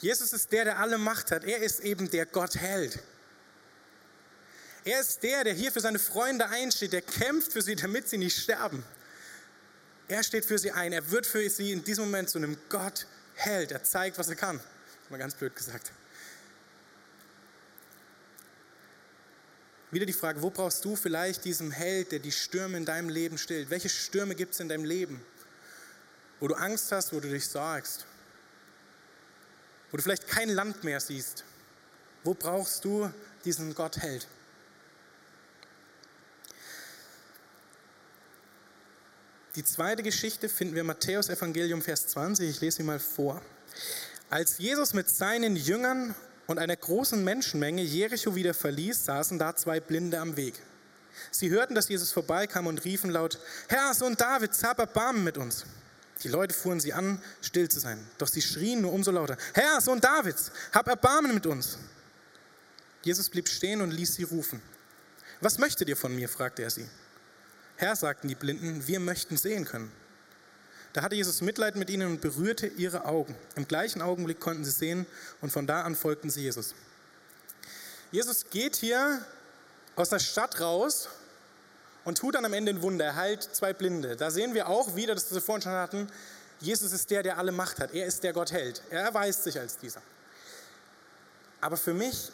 Jesus 0.00 0.32
ist 0.32 0.52
der, 0.52 0.64
der 0.64 0.78
alle 0.78 0.98
Macht 0.98 1.30
hat. 1.30 1.44
Er 1.44 1.58
ist 1.58 1.80
eben 1.80 2.10
der 2.10 2.26
Gott 2.26 2.56
hält. 2.56 2.98
Er 4.84 5.00
ist 5.00 5.22
der, 5.22 5.44
der 5.44 5.54
hier 5.54 5.72
für 5.72 5.80
seine 5.80 5.98
Freunde 5.98 6.48
einsteht, 6.48 6.92
der 6.92 7.02
kämpft 7.02 7.52
für 7.52 7.62
sie, 7.62 7.76
damit 7.76 8.08
sie 8.08 8.18
nicht 8.18 8.40
sterben. 8.40 8.84
Er 10.08 10.22
steht 10.22 10.44
für 10.44 10.58
sie 10.58 10.70
ein. 10.70 10.92
Er 10.92 11.10
wird 11.10 11.26
für 11.26 11.48
sie 11.50 11.72
in 11.72 11.82
diesem 11.82 12.04
Moment 12.04 12.30
zu 12.30 12.38
einem 12.38 12.56
Gott 12.68 13.06
Held. 13.34 13.72
Er 13.72 13.82
zeigt, 13.82 14.18
was 14.18 14.28
er 14.28 14.36
kann. 14.36 14.60
Mal 15.10 15.18
ganz 15.18 15.34
blöd 15.34 15.54
gesagt. 15.54 15.92
Wieder 19.90 20.06
die 20.06 20.12
Frage, 20.12 20.42
wo 20.42 20.50
brauchst 20.50 20.84
du 20.84 20.96
vielleicht 20.96 21.44
diesen 21.44 21.70
Held, 21.70 22.12
der 22.12 22.18
die 22.18 22.32
Stürme 22.32 22.76
in 22.76 22.84
deinem 22.84 23.08
Leben 23.08 23.38
stillt? 23.38 23.70
Welche 23.70 23.88
Stürme 23.88 24.34
gibt 24.34 24.54
es 24.54 24.60
in 24.60 24.68
deinem 24.68 24.84
Leben? 24.84 25.24
Wo 26.40 26.48
du 26.48 26.54
Angst 26.54 26.90
hast, 26.92 27.12
wo 27.12 27.20
du 27.20 27.28
dich 27.28 27.46
sorgst? 27.46 28.04
Wo 29.90 29.96
du 29.96 30.02
vielleicht 30.02 30.28
kein 30.28 30.48
Land 30.48 30.84
mehr 30.84 31.00
siehst? 31.00 31.44
Wo 32.24 32.34
brauchst 32.34 32.84
du 32.84 33.10
diesen 33.44 33.74
Gott 33.74 33.98
Held? 33.98 34.26
Die 39.56 39.64
zweite 39.64 40.02
Geschichte 40.02 40.50
finden 40.50 40.74
wir 40.74 40.82
im 40.82 40.88
Matthäus 40.88 41.30
Evangelium 41.30 41.80
Vers 41.80 42.08
20. 42.08 42.46
Ich 42.46 42.60
lese 42.60 42.76
sie 42.76 42.82
mal 42.82 42.98
vor. 42.98 43.40
Als 44.28 44.58
Jesus 44.58 44.92
mit 44.92 45.08
seinen 45.08 45.56
Jüngern 45.56 46.14
und 46.46 46.58
einer 46.58 46.76
großen 46.76 47.24
Menschenmenge 47.24 47.80
Jericho 47.80 48.34
wieder 48.34 48.52
verließ, 48.52 49.06
saßen 49.06 49.38
da 49.38 49.56
zwei 49.56 49.80
Blinde 49.80 50.20
am 50.20 50.36
Weg. 50.36 50.60
Sie 51.30 51.48
hörten, 51.48 51.74
dass 51.74 51.88
Jesus 51.88 52.12
vorbeikam 52.12 52.66
und 52.66 52.84
riefen 52.84 53.08
laut, 53.08 53.38
Herr, 53.68 53.94
Sohn 53.94 54.14
Davids, 54.14 54.62
hab 54.62 54.78
Erbarmen 54.78 55.24
mit 55.24 55.38
uns. 55.38 55.64
Die 56.22 56.28
Leute 56.28 56.54
fuhren 56.54 56.78
sie 56.78 56.92
an, 56.92 57.22
still 57.40 57.70
zu 57.70 57.80
sein. 57.80 58.06
Doch 58.18 58.28
sie 58.28 58.42
schrien 58.42 58.82
nur 58.82 58.92
umso 58.92 59.10
lauter, 59.10 59.38
Herr, 59.54 59.80
Sohn 59.80 60.02
Davids, 60.02 60.52
hab 60.72 60.86
Erbarmen 60.86 61.32
mit 61.32 61.46
uns. 61.46 61.78
Jesus 63.02 63.30
blieb 63.30 63.48
stehen 63.48 63.80
und 63.80 63.90
ließ 63.90 64.16
sie 64.16 64.24
rufen. 64.24 64.60
Was 65.40 65.56
möchtet 65.56 65.88
ihr 65.88 65.96
von 65.96 66.14
mir? 66.14 66.28
fragte 66.28 66.62
er 66.62 66.70
sie. 66.70 66.86
Herr, 67.76 67.94
sagten 67.94 68.28
die 68.28 68.34
Blinden, 68.34 68.86
wir 68.86 69.00
möchten 69.00 69.36
sehen 69.36 69.64
können. 69.64 69.92
Da 70.94 71.02
hatte 71.02 71.14
Jesus 71.14 71.42
Mitleid 71.42 71.76
mit 71.76 71.90
ihnen 71.90 72.08
und 72.08 72.20
berührte 72.22 72.66
ihre 72.66 73.04
Augen. 73.04 73.36
Im 73.54 73.68
gleichen 73.68 74.00
Augenblick 74.00 74.40
konnten 74.40 74.64
sie 74.64 74.70
sehen 74.70 75.04
und 75.42 75.52
von 75.52 75.66
da 75.66 75.82
an 75.82 75.94
folgten 75.94 76.30
sie 76.30 76.42
Jesus. 76.42 76.74
Jesus 78.10 78.46
geht 78.48 78.76
hier 78.76 79.22
aus 79.94 80.08
der 80.08 80.20
Stadt 80.20 80.58
raus 80.58 81.10
und 82.04 82.16
tut 82.16 82.34
dann 82.34 82.46
am 82.46 82.54
Ende 82.54 82.72
ein 82.72 82.80
Wunder. 82.80 83.04
Er 83.04 83.16
heilt 83.16 83.42
zwei 83.42 83.74
Blinde. 83.74 84.16
Da 84.16 84.30
sehen 84.30 84.54
wir 84.54 84.68
auch 84.68 84.96
wieder, 84.96 85.14
das 85.14 85.34
wir 85.34 85.42
vorhin 85.42 85.62
schon 85.62 85.72
hatten, 85.72 86.08
Jesus 86.60 86.92
ist 86.92 87.10
der, 87.10 87.22
der 87.22 87.36
alle 87.36 87.52
Macht 87.52 87.78
hat. 87.78 87.92
Er 87.92 88.06
ist 88.06 88.22
der 88.22 88.32
Gott 88.32 88.52
hält. 88.52 88.80
Er 88.88 89.02
erweist 89.02 89.44
sich 89.44 89.58
als 89.58 89.76
dieser. 89.76 90.00
Aber 91.60 91.76
für 91.76 91.92
mich 91.92 92.30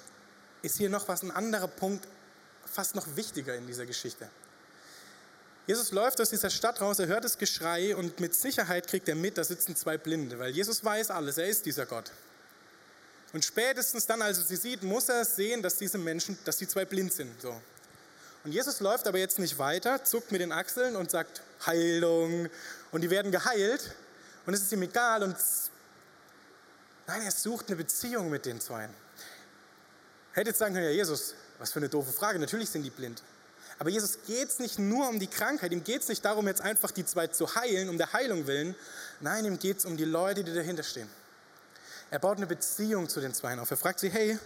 ist 0.63 0.77
hier 0.77 0.89
noch 0.89 1.09
was 1.09 1.23
ein 1.23 1.33
anderer 1.33 1.67
Punkt, 1.67 2.07
fast 2.65 2.95
noch 2.95 3.17
wichtiger 3.17 3.57
in 3.57 3.67
dieser 3.67 3.87
Geschichte. 3.87 4.29
Jesus 5.73 5.91
läuft 5.91 6.21
aus 6.21 6.29
dieser 6.29 6.51
Stadt 6.51 6.83
raus, 6.83 6.99
er 6.99 7.07
hört 7.07 7.25
das 7.25 7.39
Geschrei 7.39 7.97
und 7.97 8.21
mit 8.21 8.35
Sicherheit 8.35 8.87
kriegt 8.87 9.09
er 9.09 9.15
mit, 9.15 9.39
da 9.39 9.43
sitzen 9.43 9.75
zwei 9.75 9.97
Blinde, 9.97 10.39
weil 10.39 10.51
Jesus 10.51 10.85
weiß 10.85 11.11
alles, 11.11 11.39
er 11.39 11.49
ist 11.49 11.65
dieser 11.65 11.87
Gott. 11.87 12.13
Und 13.33 13.43
spätestens 13.43 14.05
dann, 14.05 14.21
als 14.21 14.37
er 14.37 14.45
sie 14.45 14.57
sieht, 14.57 14.83
muss 14.83 15.09
er 15.09 15.25
sehen, 15.25 15.63
dass 15.63 15.79
diese 15.79 15.97
Menschen, 15.97 16.37
dass 16.45 16.59
die 16.59 16.69
zwei 16.69 16.85
blind 16.85 17.15
sind. 17.15 17.41
So. 17.41 17.59
Und 18.45 18.53
Jesus 18.53 18.81
läuft 18.81 19.07
aber 19.07 19.17
jetzt 19.17 19.39
nicht 19.39 19.59
weiter, 19.59 20.05
zuckt 20.05 20.31
mit 20.31 20.43
den 20.43 20.53
Achseln 20.53 20.95
und 20.95 21.11
sagt 21.11 21.41
Heilung 21.65 22.51
und 22.91 23.01
die 23.01 23.09
werden 23.09 23.33
geheilt 23.33 23.95
und 24.45 24.53
es 24.53 24.61
ist 24.61 24.73
ihm 24.73 24.83
egal 24.83 25.23
und 25.23 25.37
nein, 27.07 27.23
er 27.23 27.31
sucht 27.31 27.69
eine 27.69 27.77
Beziehung 27.77 28.29
mit 28.29 28.45
den 28.45 28.61
zwei. 28.61 28.91
Hätte 30.33 30.51
jetzt 30.51 30.59
sagen 30.59 30.75
können, 30.75 30.85
ja 30.85 30.93
Jesus, 30.93 31.35
was 31.59 31.73
für 31.73 31.79
eine 31.79 31.89
doofe 31.89 32.13
Frage, 32.13 32.39
natürlich 32.39 32.69
sind 32.69 32.83
die 32.83 32.91
blind. 32.91 33.23
Aber 33.79 33.91
Jesus 33.91 34.19
geht 34.27 34.49
es 34.49 34.59
nicht 34.59 34.79
nur 34.79 35.09
um 35.09 35.19
die 35.19 35.27
Krankheit, 35.27 35.73
ihm 35.73 35.85
geht 35.85 36.03
es 36.03 36.09
nicht 36.09 36.25
darum, 36.25 36.47
jetzt 36.47 36.61
einfach 36.61 36.91
die 36.91 37.05
zwei 37.05 37.27
zu 37.27 37.55
heilen, 37.55 37.89
um 37.89 37.99
der 37.99 38.13
Heilung 38.13 38.47
willen. 38.47 38.75
Nein, 39.21 39.45
ihm 39.45 39.59
geht 39.59 39.79
es 39.79 39.85
um 39.85 39.97
die 39.97 40.05
Leute, 40.05 40.45
die 40.45 40.55
dahinter 40.55 40.83
stehen. 40.83 41.09
Er 42.11 42.19
baut 42.19 42.37
eine 42.37 42.47
Beziehung 42.47 43.09
zu 43.09 43.21
den 43.21 43.33
Zweien 43.33 43.59
auf. 43.59 43.71
Er 43.71 43.77
fragt 43.77 44.01
sie, 44.01 44.11
hey, 44.11 44.39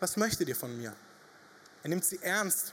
was 0.00 0.16
möchtet 0.16 0.48
ihr 0.48 0.56
von 0.56 0.76
mir? 0.76 0.94
Er 1.82 1.88
nimmt 1.88 2.04
sie 2.04 2.18
ernst. 2.22 2.72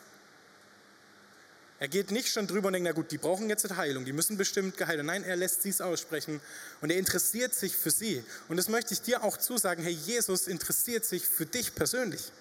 Er 1.80 1.88
geht 1.88 2.12
nicht 2.12 2.28
schon 2.28 2.46
drüber 2.46 2.68
und 2.68 2.74
denkt, 2.74 2.88
na 2.88 2.92
gut, 2.92 3.10
die 3.10 3.18
brauchen 3.18 3.50
jetzt 3.50 3.66
eine 3.66 3.76
Heilung, 3.76 4.06
die 4.06 4.14
müssen 4.14 4.38
bestimmt 4.38 4.78
geheilt 4.78 4.98
werden. 4.98 5.08
Nein, 5.08 5.24
er 5.24 5.36
lässt 5.36 5.64
sie 5.64 5.70
es 5.70 5.82
aussprechen 5.82 6.40
und 6.80 6.92
er 6.92 7.00
interessiert 7.00 7.56
sich 7.56 7.76
für 7.76 7.90
sie. 7.90 8.24
Und 8.50 8.58
das 8.58 8.70
möchte 8.70 8.94
ich 8.94 9.02
dir 9.02 9.24
auch 9.24 9.36
zusagen, 9.36 9.84
hey, 9.84 9.92
Jesus 9.92 10.46
interessiert 10.46 11.06
sich 11.06 11.26
für 11.26 11.48
dich 11.48 11.74
persönlich. 11.74 12.32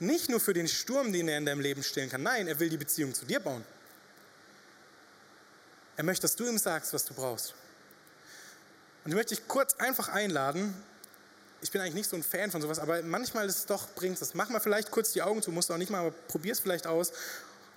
Nicht 0.00 0.28
nur 0.28 0.40
für 0.40 0.54
den 0.54 0.68
Sturm, 0.68 1.12
den 1.12 1.28
er 1.28 1.38
in 1.38 1.46
deinem 1.46 1.60
Leben 1.60 1.82
stellen 1.82 2.08
kann. 2.08 2.22
Nein, 2.22 2.46
er 2.46 2.58
will 2.60 2.68
die 2.68 2.76
Beziehung 2.76 3.14
zu 3.14 3.24
dir 3.24 3.40
bauen. 3.40 3.64
Er 5.96 6.04
möchte, 6.04 6.22
dass 6.22 6.36
du 6.36 6.46
ihm 6.46 6.58
sagst, 6.58 6.92
was 6.92 7.04
du 7.04 7.14
brauchst. 7.14 7.54
Und 9.04 9.10
ich 9.10 9.16
möchte 9.16 9.34
dich 9.34 9.48
kurz 9.48 9.74
einfach 9.74 10.08
einladen. 10.08 10.74
Ich 11.60 11.72
bin 11.72 11.80
eigentlich 11.80 11.94
nicht 11.94 12.10
so 12.10 12.14
ein 12.14 12.22
Fan 12.22 12.52
von 12.52 12.62
sowas, 12.62 12.78
aber 12.78 13.02
manchmal 13.02 13.48
ist 13.48 13.58
es 13.58 13.66
doch, 13.66 13.88
bringt 13.94 14.20
es. 14.22 14.34
Mach 14.34 14.48
mal 14.48 14.60
vielleicht 14.60 14.92
kurz 14.92 15.12
die 15.12 15.22
Augen 15.22 15.42
zu, 15.42 15.50
musst 15.50 15.70
du 15.70 15.74
auch 15.74 15.78
nicht 15.78 15.90
mal, 15.90 15.98
aber 15.98 16.10
probier 16.28 16.52
es 16.52 16.60
vielleicht 16.60 16.86
aus 16.86 17.12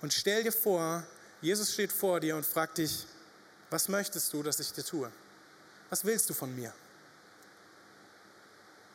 und 0.02 0.12
stell 0.12 0.44
dir 0.44 0.52
vor, 0.52 1.04
Jesus 1.40 1.72
steht 1.72 1.90
vor 1.90 2.20
dir 2.20 2.36
und 2.36 2.46
fragt 2.46 2.78
dich, 2.78 3.06
was 3.70 3.88
möchtest 3.88 4.32
du, 4.32 4.42
dass 4.42 4.60
ich 4.60 4.72
dir 4.72 4.84
tue? 4.84 5.10
Was 5.90 6.04
willst 6.04 6.28
du 6.30 6.34
von 6.34 6.54
mir? 6.54 6.72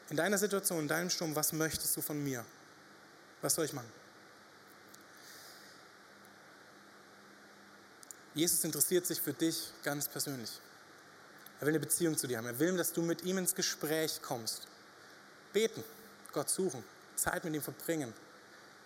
In 0.10 0.16
deiner 0.16 0.38
Situation, 0.38 0.80
in 0.80 0.88
deinem 0.88 1.10
Sturm, 1.10 1.36
was 1.36 1.52
möchtest 1.52 1.98
du 1.98 2.02
von 2.02 2.24
mir? 2.24 2.46
Was 3.42 3.56
soll 3.56 3.66
ich 3.66 3.74
machen? 3.74 3.92
Jesus 8.34 8.64
interessiert 8.64 9.06
sich 9.06 9.20
für 9.20 9.34
dich 9.34 9.72
ganz 9.84 10.08
persönlich. 10.08 10.52
Er 11.60 11.66
will 11.66 11.74
eine 11.74 11.80
Beziehung 11.80 12.16
zu 12.16 12.28
dir 12.28 12.38
haben. 12.38 12.46
Er 12.46 12.60
will, 12.60 12.78
dass 12.78 12.94
du 12.94 13.02
mit 13.02 13.24
ihm 13.24 13.40
ins 13.40 13.56
Gespräch 13.56 14.22
kommst. 14.22 14.68
Beten, 15.54 15.84
Gott 16.34 16.50
suchen, 16.50 16.84
Zeit 17.16 17.44
mit 17.46 17.56
ihm 17.56 17.64
verbringen. 17.64 18.14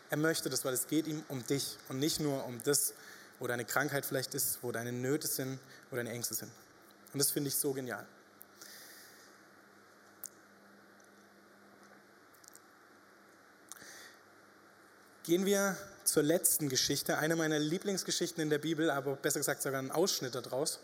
Er 0.09 0.17
möchte 0.17 0.49
das, 0.49 0.63
weil 0.63 0.73
es 0.73 0.87
geht 0.87 1.07
ihm 1.07 1.23
um 1.27 1.45
dich 1.45 1.77
und 1.89 1.99
nicht 1.99 2.19
nur 2.19 2.45
um 2.45 2.61
das, 2.63 2.93
wo 3.39 3.47
deine 3.47 3.65
Krankheit 3.65 4.05
vielleicht 4.05 4.33
ist, 4.35 4.59
wo 4.61 4.71
deine 4.71 4.91
Nöte 4.91 5.27
sind, 5.27 5.59
wo 5.89 5.97
deine 5.97 6.11
Ängste 6.11 6.33
sind. 6.33 6.51
Und 7.11 7.19
das 7.19 7.31
finde 7.31 7.49
ich 7.49 7.55
so 7.55 7.73
genial. 7.73 8.05
Gehen 15.31 15.45
wir 15.45 15.77
zur 16.03 16.23
letzten 16.23 16.67
Geschichte, 16.67 17.17
eine 17.17 17.37
meiner 17.37 17.57
Lieblingsgeschichten 17.57 18.43
in 18.43 18.49
der 18.49 18.57
Bibel, 18.57 18.89
aber 18.89 19.15
besser 19.15 19.39
gesagt 19.39 19.61
sogar 19.61 19.81
ein 19.81 19.89
Ausschnitt 19.89 20.35
daraus. 20.35 20.79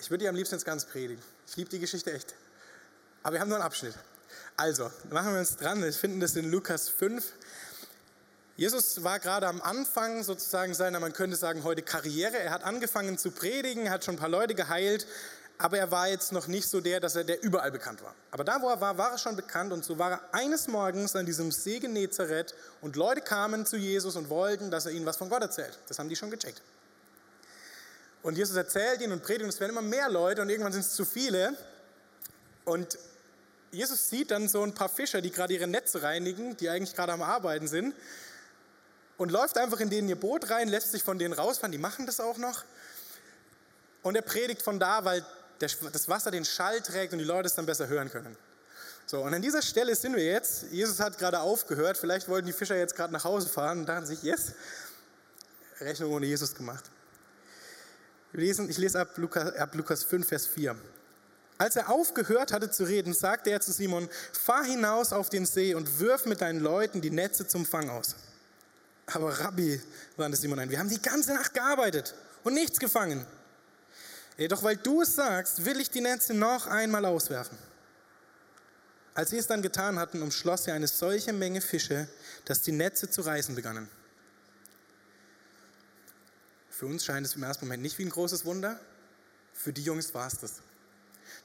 Ich 0.00 0.10
würde 0.10 0.24
die 0.24 0.28
am 0.28 0.34
liebsten 0.34 0.56
jetzt 0.56 0.64
ganz 0.64 0.84
predigen. 0.84 1.22
Ich 1.46 1.54
liebe 1.54 1.70
die 1.70 1.78
Geschichte 1.78 2.12
echt. 2.12 2.34
Aber 3.22 3.34
wir 3.34 3.40
haben 3.40 3.48
nur 3.48 3.58
einen 3.58 3.64
Abschnitt. 3.64 3.94
Also, 4.56 4.90
machen 5.12 5.32
wir 5.32 5.38
uns 5.38 5.56
dran. 5.56 5.80
Wir 5.80 5.92
finden 5.92 6.18
das 6.18 6.34
in 6.34 6.50
Lukas 6.50 6.88
5. 6.88 7.24
Jesus 8.56 9.04
war 9.04 9.20
gerade 9.20 9.46
am 9.46 9.62
Anfang 9.62 10.24
sozusagen 10.24 10.74
seiner, 10.74 10.98
man 10.98 11.12
könnte 11.12 11.36
sagen, 11.36 11.62
heute 11.62 11.82
Karriere. 11.82 12.36
Er 12.36 12.50
hat 12.50 12.64
angefangen 12.64 13.16
zu 13.16 13.30
predigen, 13.30 13.90
hat 13.90 14.04
schon 14.04 14.16
ein 14.16 14.18
paar 14.18 14.28
Leute 14.28 14.56
geheilt, 14.56 15.06
aber 15.58 15.78
er 15.78 15.90
war 15.90 16.08
jetzt 16.08 16.32
noch 16.32 16.46
nicht 16.48 16.68
so 16.68 16.80
der, 16.80 17.00
dass 17.00 17.16
er 17.16 17.24
der 17.24 17.42
überall 17.42 17.70
bekannt 17.70 18.02
war. 18.02 18.14
Aber 18.30 18.44
da, 18.44 18.60
wo 18.60 18.68
er 18.68 18.80
war, 18.80 18.98
war 18.98 19.12
er 19.12 19.18
schon 19.18 19.36
bekannt 19.36 19.72
und 19.72 19.84
so 19.84 19.98
war 19.98 20.12
er 20.12 20.34
eines 20.34 20.68
Morgens 20.68 21.16
an 21.16 21.24
diesem 21.24 21.50
See 21.50 21.78
Genezareth 21.78 22.54
und 22.82 22.96
Leute 22.96 23.22
kamen 23.22 23.64
zu 23.64 23.76
Jesus 23.76 24.16
und 24.16 24.28
wollten, 24.28 24.70
dass 24.70 24.86
er 24.86 24.92
ihnen 24.92 25.06
was 25.06 25.16
von 25.16 25.30
Gott 25.30 25.42
erzählt. 25.42 25.78
Das 25.88 25.98
haben 25.98 26.08
die 26.08 26.16
schon 26.16 26.30
gecheckt. 26.30 26.60
Und 28.22 28.36
Jesus 28.36 28.56
erzählt 28.56 29.00
ihnen 29.00 29.12
und 29.12 29.22
predigt 29.22 29.44
und 29.44 29.50
es 29.50 29.60
werden 29.60 29.70
immer 29.70 29.82
mehr 29.82 30.10
Leute 30.10 30.42
und 30.42 30.50
irgendwann 30.50 30.72
sind 30.72 30.82
es 30.82 30.92
zu 30.92 31.04
viele. 31.04 31.56
Und 32.64 32.98
Jesus 33.70 34.10
sieht 34.10 34.30
dann 34.30 34.48
so 34.48 34.62
ein 34.62 34.74
paar 34.74 34.88
Fischer, 34.88 35.22
die 35.22 35.30
gerade 35.30 35.54
ihre 35.54 35.66
Netze 35.66 36.02
reinigen, 36.02 36.56
die 36.56 36.68
eigentlich 36.68 36.94
gerade 36.94 37.12
am 37.12 37.22
Arbeiten 37.22 37.68
sind 37.68 37.94
und 39.16 39.30
läuft 39.30 39.56
einfach 39.56 39.80
in 39.80 39.90
denen 39.90 40.08
ihr 40.08 40.16
Boot 40.16 40.50
rein, 40.50 40.68
lässt 40.68 40.92
sich 40.92 41.02
von 41.02 41.18
denen 41.18 41.32
rausfahren, 41.32 41.72
die 41.72 41.78
machen 41.78 42.04
das 42.04 42.20
auch 42.20 42.36
noch. 42.36 42.64
Und 44.02 44.14
er 44.14 44.22
predigt 44.22 44.62
von 44.62 44.78
da, 44.78 45.04
weil 45.04 45.24
das 45.58 46.08
Wasser 46.08 46.30
den 46.30 46.44
Schall 46.44 46.80
trägt 46.80 47.12
und 47.12 47.18
die 47.18 47.24
Leute 47.24 47.46
es 47.46 47.54
dann 47.54 47.66
besser 47.66 47.88
hören 47.88 48.10
können. 48.10 48.36
So, 49.08 49.22
und 49.22 49.32
an 49.32 49.40
dieser 49.40 49.62
Stelle 49.62 49.94
sind 49.94 50.16
wir 50.16 50.24
jetzt. 50.24 50.64
Jesus 50.72 50.98
hat 50.98 51.16
gerade 51.16 51.38
aufgehört. 51.40 51.96
Vielleicht 51.96 52.28
wollten 52.28 52.46
die 52.46 52.52
Fischer 52.52 52.76
jetzt 52.76 52.96
gerade 52.96 53.12
nach 53.12 53.22
Hause 53.22 53.48
fahren 53.48 53.80
und 53.80 53.86
dachten 53.86 54.04
sich, 54.04 54.22
yes, 54.22 54.52
Rechnung 55.80 56.12
ohne 56.12 56.26
Jesus 56.26 56.54
gemacht. 56.54 56.84
lesen, 58.32 58.68
ich 58.68 58.78
lese 58.78 59.00
ab 59.00 59.16
Lukas, 59.16 59.54
ab 59.54 59.74
Lukas 59.74 60.02
5, 60.02 60.26
Vers 60.26 60.46
4. 60.48 60.74
Als 61.58 61.76
er 61.76 61.88
aufgehört 61.88 62.52
hatte 62.52 62.70
zu 62.70 62.84
reden, 62.84 63.14
sagte 63.14 63.50
er 63.50 63.60
zu 63.60 63.72
Simon, 63.72 64.08
fahr 64.32 64.64
hinaus 64.64 65.12
auf 65.12 65.30
den 65.30 65.46
See 65.46 65.74
und 65.74 66.00
wirf 66.00 66.26
mit 66.26 66.40
deinen 66.40 66.60
Leuten 66.60 67.00
die 67.00 67.10
Netze 67.10 67.46
zum 67.46 67.64
Fang 67.64 67.88
aus. 67.88 68.16
Aber 69.06 69.38
Rabbi, 69.38 69.80
wandte 70.16 70.36
Simon 70.36 70.58
ein, 70.58 70.68
wir 70.68 70.78
haben 70.78 70.90
die 70.90 71.00
ganze 71.00 71.32
Nacht 71.32 71.54
gearbeitet 71.54 72.14
und 72.42 72.54
nichts 72.54 72.80
gefangen. 72.80 73.24
Jedoch 74.36 74.62
weil 74.62 74.76
du 74.76 75.02
es 75.02 75.14
sagst, 75.14 75.64
will 75.64 75.80
ich 75.80 75.90
die 75.90 76.00
Netze 76.00 76.34
noch 76.34 76.66
einmal 76.66 77.04
auswerfen. 77.04 77.56
Als 79.14 79.30
sie 79.30 79.38
es 79.38 79.46
dann 79.46 79.62
getan 79.62 79.98
hatten, 79.98 80.20
umschloss 80.20 80.66
er 80.66 80.74
eine 80.74 80.88
solche 80.88 81.32
Menge 81.32 81.62
Fische, 81.62 82.06
dass 82.44 82.60
die 82.60 82.72
Netze 82.72 83.08
zu 83.08 83.22
reißen 83.22 83.54
begannen. 83.54 83.88
Für 86.68 86.84
uns 86.84 87.06
scheint 87.06 87.26
es 87.26 87.34
im 87.34 87.42
ersten 87.42 87.64
Moment 87.64 87.82
nicht 87.82 87.96
wie 87.98 88.04
ein 88.04 88.10
großes 88.10 88.44
Wunder. 88.44 88.78
Für 89.54 89.72
die 89.72 89.82
Jungs 89.82 90.12
war 90.12 90.26
es 90.26 90.38
das. 90.38 90.60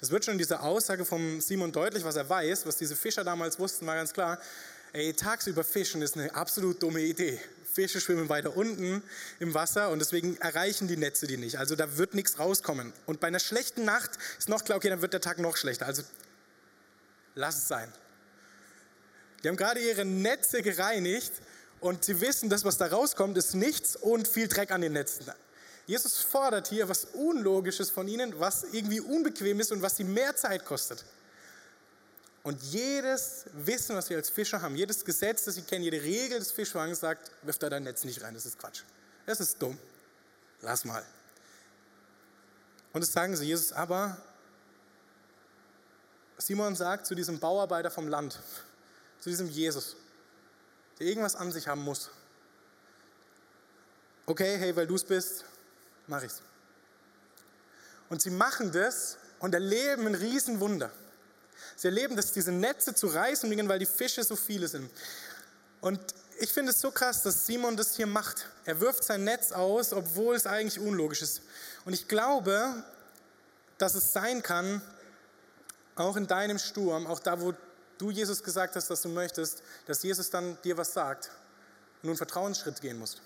Das 0.01 0.11
wird 0.11 0.25
schon 0.25 0.33
in 0.33 0.37
dieser 0.37 0.61
Aussage 0.63 1.05
von 1.05 1.39
Simon 1.39 1.71
deutlich, 1.71 2.03
was 2.03 2.17
er 2.17 2.27
weiß, 2.27 2.65
was 2.65 2.75
diese 2.75 2.97
Fischer 2.97 3.23
damals 3.23 3.57
wussten, 3.57 3.87
war 3.87 3.95
ganz 3.95 4.11
klar. 4.11 4.37
Ey, 4.91 5.13
tagsüber 5.13 5.63
fischen 5.63 6.01
ist 6.01 6.17
eine 6.17 6.35
absolut 6.35 6.83
dumme 6.83 6.99
Idee. 6.99 7.39
Fische 7.71 8.01
schwimmen 8.01 8.29
weiter 8.29 8.55
unten 8.55 9.01
im 9.39 9.53
Wasser 9.53 9.89
und 9.89 9.99
deswegen 9.99 10.37
erreichen 10.37 10.87
die 10.87 10.97
Netze 10.97 11.27
die 11.27 11.37
nicht. 11.37 11.57
Also 11.57 11.75
da 11.75 11.97
wird 11.97 12.13
nichts 12.13 12.39
rauskommen. 12.39 12.93
Und 13.05 13.19
bei 13.19 13.27
einer 13.27 13.39
schlechten 13.39 13.85
Nacht 13.85 14.11
ist 14.37 14.49
noch 14.49 14.63
klar, 14.63 14.77
okay, 14.77 14.89
dann 14.89 15.01
wird 15.01 15.13
der 15.13 15.21
Tag 15.21 15.39
noch 15.39 15.57
schlechter. 15.57 15.85
Also 15.85 16.03
lass 17.35 17.57
es 17.57 17.67
sein. 17.67 17.91
Die 19.43 19.47
haben 19.47 19.57
gerade 19.57 19.79
ihre 19.79 20.05
Netze 20.05 20.61
gereinigt 20.61 21.31
und 21.79 22.03
sie 22.03 22.21
wissen, 22.21 22.49
das, 22.49 22.63
was 22.63 22.77
da 22.77 22.87
rauskommt, 22.87 23.37
ist 23.37 23.55
nichts 23.55 23.95
und 23.95 24.27
viel 24.27 24.47
Dreck 24.47 24.71
an 24.71 24.81
den 24.81 24.93
Netzen. 24.93 25.25
Jesus 25.87 26.19
fordert 26.19 26.67
hier 26.67 26.89
was 26.89 27.05
Unlogisches 27.05 27.89
von 27.89 28.07
ihnen, 28.07 28.39
was 28.39 28.65
irgendwie 28.71 28.99
unbequem 28.99 29.59
ist 29.59 29.71
und 29.71 29.81
was 29.81 29.97
sie 29.97 30.03
mehr 30.03 30.35
Zeit 30.35 30.65
kostet. 30.65 31.03
Und 32.43 32.61
jedes 32.63 33.45
Wissen, 33.53 33.95
was 33.95 34.09
wir 34.09 34.17
als 34.17 34.29
Fischer 34.29 34.61
haben, 34.61 34.75
jedes 34.75 35.05
Gesetz, 35.05 35.45
das 35.45 35.55
sie 35.55 35.61
kennen, 35.61 35.83
jede 35.83 36.01
Regel 36.01 36.39
des 36.39 36.51
Fischfangs 36.51 36.99
sagt, 36.99 37.31
wirf 37.43 37.59
da 37.59 37.69
dein 37.69 37.83
Netz 37.83 38.03
nicht 38.03 38.21
rein, 38.21 38.33
das 38.33 38.45
ist 38.45 38.57
Quatsch. 38.57 38.81
Das 39.25 39.39
ist 39.39 39.61
dumm. 39.61 39.77
Lass 40.61 40.83
mal. 40.85 41.05
Und 42.93 43.01
das 43.01 43.11
sagen 43.11 43.35
sie 43.35 43.45
Jesus, 43.45 43.71
aber 43.71 44.17
Simon 46.37 46.75
sagt 46.75 47.05
zu 47.05 47.13
diesem 47.13 47.39
Bauarbeiter 47.39 47.91
vom 47.91 48.07
Land, 48.07 48.39
zu 49.19 49.29
diesem 49.29 49.47
Jesus, 49.47 49.95
der 50.99 51.07
irgendwas 51.07 51.35
an 51.35 51.51
sich 51.51 51.67
haben 51.67 51.81
muss. 51.81 52.09
Okay, 54.25 54.57
hey, 54.57 54.75
weil 54.75 54.87
du 54.87 54.95
es 54.95 55.03
bist, 55.03 55.45
mach 56.07 56.23
ich's. 56.23 56.41
Und 58.09 58.21
sie 58.21 58.31
machen 58.31 58.71
das 58.71 59.17
und 59.39 59.53
erleben 59.53 60.07
ein 60.07 60.15
Riesenwunder. 60.15 60.91
Sie 61.75 61.87
erleben, 61.87 62.15
dass 62.15 62.31
diese 62.31 62.51
Netze 62.51 62.93
zu 62.93 63.07
reißen 63.07 63.49
beginnen, 63.49 63.69
weil 63.69 63.79
die 63.79 63.85
Fische 63.85 64.23
so 64.23 64.35
viele 64.35 64.67
sind. 64.67 64.89
Und 65.81 65.99
ich 66.39 66.51
finde 66.51 66.71
es 66.71 66.81
so 66.81 66.91
krass, 66.91 67.23
dass 67.23 67.45
Simon 67.45 67.77
das 67.77 67.95
hier 67.95 68.07
macht. 68.07 68.47
Er 68.65 68.79
wirft 68.79 69.03
sein 69.03 69.23
Netz 69.23 69.51
aus, 69.51 69.93
obwohl 69.93 70.35
es 70.35 70.45
eigentlich 70.45 70.79
unlogisch 70.79 71.21
ist. 71.21 71.41
Und 71.85 71.93
ich 71.93 72.07
glaube, 72.07 72.83
dass 73.77 73.95
es 73.95 74.13
sein 74.13 74.41
kann, 74.43 74.81
auch 75.95 76.15
in 76.15 76.27
deinem 76.27 76.57
Sturm, 76.57 77.07
auch 77.07 77.19
da, 77.19 77.41
wo 77.41 77.53
du 77.97 78.11
Jesus 78.11 78.43
gesagt 78.43 78.75
hast, 78.75 78.89
dass 78.89 79.01
du 79.01 79.09
möchtest, 79.09 79.61
dass 79.85 80.01
Jesus 80.03 80.29
dann 80.29 80.57
dir 80.63 80.77
was 80.77 80.93
sagt 80.93 81.29
und 81.97 82.03
du 82.03 82.09
einen 82.09 82.17
Vertrauensschritt 82.17 82.81
gehen 82.81 82.97
musst. 82.97 83.21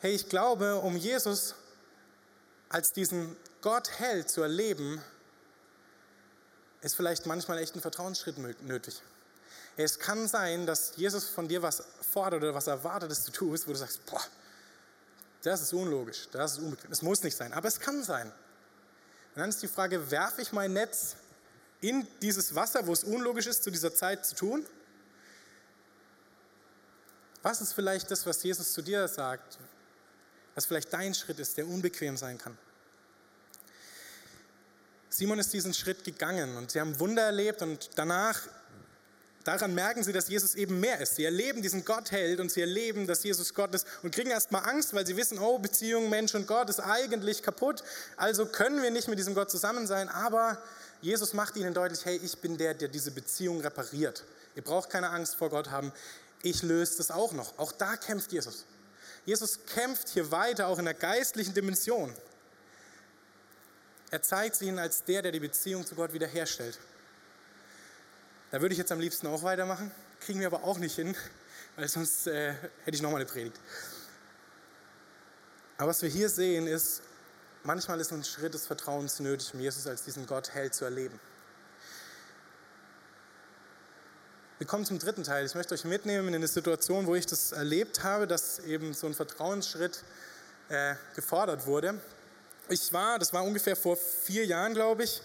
Hey, 0.00 0.12
ich 0.12 0.28
glaube, 0.28 0.76
um 0.76 0.96
Jesus 0.96 1.54
als 2.68 2.92
diesen 2.92 3.36
Gott 3.60 3.90
hell 3.98 4.26
zu 4.26 4.42
erleben, 4.42 5.02
ist 6.80 6.94
vielleicht 6.94 7.26
manchmal 7.26 7.58
echt 7.58 7.74
ein 7.74 7.80
Vertrauensschritt 7.80 8.38
nötig. 8.62 9.02
Es 9.76 9.98
kann 9.98 10.28
sein, 10.28 10.66
dass 10.66 10.96
Jesus 10.96 11.28
von 11.28 11.48
dir 11.48 11.62
was 11.62 11.82
fordert 12.12 12.42
oder 12.42 12.54
was 12.54 12.66
erwartet, 12.66 13.10
dass 13.10 13.24
du 13.24 13.32
tust, 13.32 13.66
wo 13.66 13.72
du 13.72 13.78
sagst, 13.78 14.04
boah, 14.06 14.22
das 15.42 15.62
ist 15.62 15.72
unlogisch, 15.72 16.28
das 16.32 16.52
ist 16.52 16.58
unbequem. 16.58 16.92
Es 16.92 17.02
muss 17.02 17.22
nicht 17.22 17.36
sein, 17.36 17.52
aber 17.52 17.68
es 17.68 17.80
kann 17.80 18.02
sein. 18.02 18.26
Und 18.28 19.40
dann 19.40 19.48
ist 19.48 19.62
die 19.62 19.68
Frage, 19.68 20.10
werfe 20.10 20.42
ich 20.42 20.52
mein 20.52 20.72
Netz 20.72 21.16
in 21.80 22.06
dieses 22.20 22.54
Wasser, 22.54 22.86
wo 22.86 22.92
es 22.92 23.04
unlogisch 23.04 23.46
ist, 23.46 23.62
zu 23.64 23.70
dieser 23.70 23.94
Zeit 23.94 24.26
zu 24.26 24.34
tun? 24.34 24.66
Was 27.42 27.60
ist 27.60 27.72
vielleicht 27.72 28.10
das, 28.10 28.26
was 28.26 28.42
Jesus 28.42 28.72
zu 28.72 28.82
dir 28.82 29.08
sagt, 29.08 29.58
was 30.54 30.66
vielleicht 30.66 30.92
dein 30.92 31.14
Schritt 31.14 31.38
ist, 31.38 31.56
der 31.56 31.66
unbequem 31.66 32.16
sein 32.16 32.36
kann? 32.36 32.58
Simon 35.12 35.40
ist 35.40 35.52
diesen 35.52 35.74
Schritt 35.74 36.04
gegangen 36.04 36.56
und 36.56 36.70
sie 36.70 36.80
haben 36.80 36.98
Wunder 37.00 37.22
erlebt 37.22 37.62
und 37.62 37.90
danach, 37.96 38.42
daran 39.42 39.74
merken 39.74 40.04
sie, 40.04 40.12
dass 40.12 40.28
Jesus 40.28 40.54
eben 40.54 40.78
mehr 40.78 41.00
ist. 41.00 41.16
Sie 41.16 41.24
erleben 41.24 41.62
diesen 41.62 41.84
Gottheld 41.84 42.38
und 42.38 42.52
sie 42.52 42.60
erleben, 42.60 43.08
dass 43.08 43.24
Jesus 43.24 43.52
Gott 43.52 43.74
ist 43.74 43.88
und 44.04 44.14
kriegen 44.14 44.30
erstmal 44.30 44.68
Angst, 44.70 44.94
weil 44.94 45.04
sie 45.04 45.16
wissen, 45.16 45.40
oh, 45.40 45.58
Beziehung 45.58 46.10
Mensch 46.10 46.36
und 46.36 46.46
Gott 46.46 46.70
ist 46.70 46.78
eigentlich 46.78 47.42
kaputt, 47.42 47.82
also 48.16 48.46
können 48.46 48.82
wir 48.82 48.92
nicht 48.92 49.08
mit 49.08 49.18
diesem 49.18 49.34
Gott 49.34 49.50
zusammen 49.50 49.88
sein, 49.88 50.08
aber 50.08 50.58
Jesus 51.02 51.32
macht 51.34 51.56
ihnen 51.56 51.74
deutlich, 51.74 52.04
hey, 52.04 52.20
ich 52.22 52.38
bin 52.38 52.56
der, 52.56 52.74
der 52.74 52.86
diese 52.86 53.10
Beziehung 53.10 53.60
repariert. 53.62 54.22
Ihr 54.54 54.62
braucht 54.62 54.90
keine 54.90 55.10
Angst 55.10 55.34
vor 55.34 55.50
Gott 55.50 55.70
haben, 55.70 55.92
ich 56.42 56.62
löse 56.62 56.98
das 56.98 57.10
auch 57.10 57.32
noch. 57.32 57.58
Auch 57.58 57.72
da 57.72 57.96
kämpft 57.96 58.30
Jesus. 58.32 58.64
Jesus 59.26 59.58
kämpft 59.66 60.08
hier 60.08 60.30
weiter, 60.30 60.68
auch 60.68 60.78
in 60.78 60.84
der 60.84 60.94
geistlichen 60.94 61.52
Dimension. 61.52 62.14
Er 64.10 64.22
zeigt 64.22 64.56
sich 64.56 64.68
ihnen 64.68 64.78
als 64.78 65.04
der, 65.04 65.22
der 65.22 65.32
die 65.32 65.40
Beziehung 65.40 65.86
zu 65.86 65.94
Gott 65.94 66.12
wiederherstellt. 66.12 66.78
Da 68.50 68.60
würde 68.60 68.72
ich 68.72 68.78
jetzt 68.78 68.90
am 68.90 68.98
liebsten 68.98 69.28
auch 69.28 69.44
weitermachen, 69.44 69.92
kriegen 70.20 70.40
wir 70.40 70.48
aber 70.48 70.64
auch 70.64 70.78
nicht 70.78 70.96
hin, 70.96 71.16
weil 71.76 71.86
sonst 71.88 72.26
äh, 72.26 72.52
hätte 72.84 72.96
ich 72.96 73.02
nochmal 73.02 73.20
eine 73.20 73.30
Predigt. 73.30 73.58
Aber 75.78 75.90
was 75.90 76.02
wir 76.02 76.08
hier 76.08 76.28
sehen 76.28 76.66
ist, 76.66 77.02
manchmal 77.62 78.00
ist 78.00 78.12
ein 78.12 78.24
Schritt 78.24 78.52
des 78.52 78.66
Vertrauens 78.66 79.20
nötig, 79.20 79.54
um 79.54 79.60
Jesus 79.60 79.86
als 79.86 80.02
diesen 80.02 80.26
Gott 80.26 80.52
hell 80.52 80.70
zu 80.72 80.84
erleben. 80.84 81.18
Wir 84.58 84.66
kommen 84.66 84.84
zum 84.84 84.98
dritten 84.98 85.22
Teil. 85.22 85.46
Ich 85.46 85.54
möchte 85.54 85.72
euch 85.72 85.84
mitnehmen 85.84 86.28
in 86.28 86.34
eine 86.34 86.48
Situation, 86.48 87.06
wo 87.06 87.14
ich 87.14 87.24
das 87.24 87.52
erlebt 87.52 88.02
habe, 88.02 88.26
dass 88.26 88.58
eben 88.58 88.92
so 88.92 89.06
ein 89.06 89.14
Vertrauensschritt 89.14 90.02
äh, 90.68 90.96
gefordert 91.14 91.66
wurde. 91.66 91.98
Ich 92.70 92.92
war, 92.92 93.18
das 93.18 93.32
war 93.32 93.44
ungefähr 93.44 93.76
vor 93.76 93.96
vier 93.96 94.46
Jahren, 94.46 94.74
glaube 94.74 95.04
ich, 95.04 95.20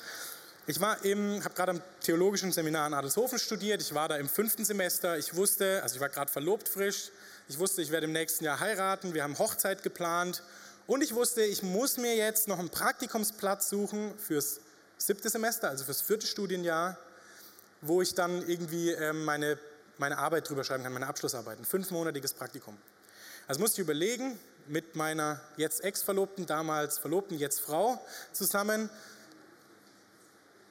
ich 0.67 0.81
war 0.81 1.03
im, 1.05 1.43
habe 1.43 1.53
gerade 1.53 1.71
am 1.73 1.81
theologischen 2.01 2.51
Seminar 2.51 2.88
in 2.88 2.93
Adelshofen 2.95 3.38
studiert. 3.38 3.81
Ich 3.81 3.93
war 3.93 4.10
da 4.10 4.17
im 4.17 4.27
fünften 4.27 4.65
Semester. 4.65 5.15
Ich 5.15 5.36
wusste, 5.36 5.81
also 5.84 5.95
ich 5.95 6.01
war 6.01 6.10
gerade 6.10 6.31
verlobt 6.31 6.67
frisch. 6.67 7.12
Ich 7.47 7.60
wusste, 7.60 7.84
ich 7.84 7.91
werde 7.91 8.08
im 8.08 8.13
nächsten 8.13 8.43
Jahr 8.43 8.60
heiraten. 8.60 9.13
Wir 9.13 9.21
haben 9.21 9.38
Hochzeit 9.38 9.84
geplant. 9.84 10.41
Und 10.88 11.03
ich 11.03 11.13
wusste, 11.13 11.43
ich 11.43 11.62
muss 11.62 11.97
mir 11.97 12.15
jetzt 12.15 12.47
noch 12.47 12.58
einen 12.58 12.69
Praktikumsplatz 12.69 13.69
suchen 13.69 14.17
fürs 14.17 14.60
siebte 14.97 15.29
Semester, 15.29 15.69
also 15.69 15.84
fürs 15.84 16.01
vierte 16.01 16.25
Studienjahr 16.25 16.97
wo 17.88 18.01
ich 18.01 18.15
dann 18.15 18.47
irgendwie 18.47 18.91
ähm, 18.91 19.25
meine, 19.25 19.58
meine 19.97 20.17
Arbeit 20.17 20.49
drüber 20.49 20.63
schreiben 20.63 20.84
kann, 20.84 20.93
meine 20.93 21.08
Abschlussarbeit, 21.08 21.60
ein 21.60 21.65
fünfmonatiges 21.65 22.34
Praktikum. 22.34 22.77
Also 23.47 23.62
musste 23.62 23.81
ich 23.81 23.86
überlegen, 23.86 24.39
mit 24.67 24.95
meiner 24.95 25.39
jetzt 25.58 25.84
Ex-Verlobten, 25.84 26.45
damals 26.45 26.97
Verlobten, 26.97 27.38
jetzt 27.38 27.62
Frau 27.62 28.04
zusammen, 28.32 28.89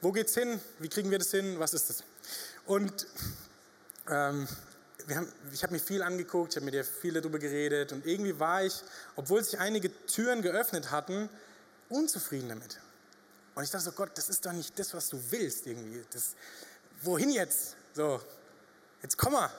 wo 0.01 0.11
geht's 0.11 0.33
hin, 0.33 0.59
wie 0.79 0.89
kriegen 0.89 1.11
wir 1.11 1.19
das 1.19 1.31
hin, 1.31 1.59
was 1.59 1.73
ist 1.73 1.89
das? 1.89 2.03
Und 2.65 3.07
ähm, 4.09 4.47
haben, 5.13 5.31
ich 5.53 5.63
habe 5.63 5.73
mir 5.73 5.79
viel 5.79 6.01
angeguckt, 6.01 6.53
ich 6.53 6.55
habe 6.57 6.65
mit 6.65 6.73
ihr 6.73 6.83
viel 6.83 7.13
darüber 7.13 7.39
geredet 7.39 7.91
und 7.91 8.05
irgendwie 8.05 8.39
war 8.39 8.63
ich, 8.63 8.81
obwohl 9.15 9.43
sich 9.43 9.59
einige 9.59 9.91
Türen 10.07 10.41
geöffnet 10.41 10.91
hatten, 10.91 11.29
unzufrieden 11.89 12.49
damit. 12.49 12.79
Und 13.53 13.63
ich 13.63 13.69
dachte 13.69 13.85
so, 13.85 13.91
Gott, 13.91 14.11
das 14.15 14.29
ist 14.29 14.45
doch 14.45 14.51
nicht 14.51 14.77
das, 14.77 14.93
was 14.93 15.09
du 15.09 15.21
willst 15.29 15.67
irgendwie. 15.67 16.03
Das, 16.11 16.35
wohin 17.01 17.29
jetzt? 17.29 17.75
So, 17.93 18.21
jetzt 19.01 19.17
komm 19.17 19.33
mal. 19.33 19.49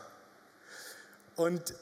Und 1.37 1.75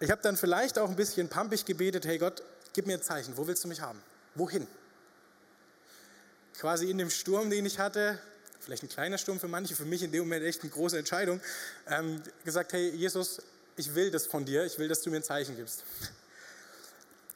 ich 0.00 0.10
habe 0.10 0.20
dann 0.22 0.36
vielleicht 0.36 0.78
auch 0.78 0.88
ein 0.88 0.96
bisschen 0.96 1.28
pampig 1.28 1.64
gebetet, 1.64 2.06
hey 2.06 2.18
Gott, 2.18 2.42
gib 2.72 2.86
mir 2.86 2.94
ein 2.94 3.02
Zeichen, 3.02 3.36
wo 3.36 3.46
willst 3.46 3.64
du 3.64 3.68
mich 3.68 3.80
haben? 3.80 4.00
Wohin? 4.34 4.66
Quasi 6.58 6.90
in 6.90 6.98
dem 6.98 7.10
Sturm, 7.10 7.48
den 7.50 7.64
ich 7.64 7.78
hatte, 7.78 8.18
vielleicht 8.60 8.82
ein 8.82 8.88
kleiner 8.88 9.18
Sturm 9.18 9.40
für 9.40 9.48
manche, 9.48 9.74
für 9.74 9.84
mich 9.84 10.02
in 10.02 10.12
dem 10.12 10.24
Moment 10.24 10.44
echt 10.44 10.62
eine 10.62 10.70
große 10.70 10.98
Entscheidung, 10.98 11.40
ähm, 11.88 12.22
gesagt, 12.44 12.72
hey 12.72 12.90
Jesus, 12.90 13.40
ich 13.76 13.94
will 13.94 14.10
das 14.10 14.26
von 14.26 14.44
dir, 14.44 14.64
ich 14.64 14.78
will, 14.78 14.88
dass 14.88 15.02
du 15.02 15.10
mir 15.10 15.16
ein 15.16 15.22
Zeichen 15.22 15.56
gibst. 15.56 15.84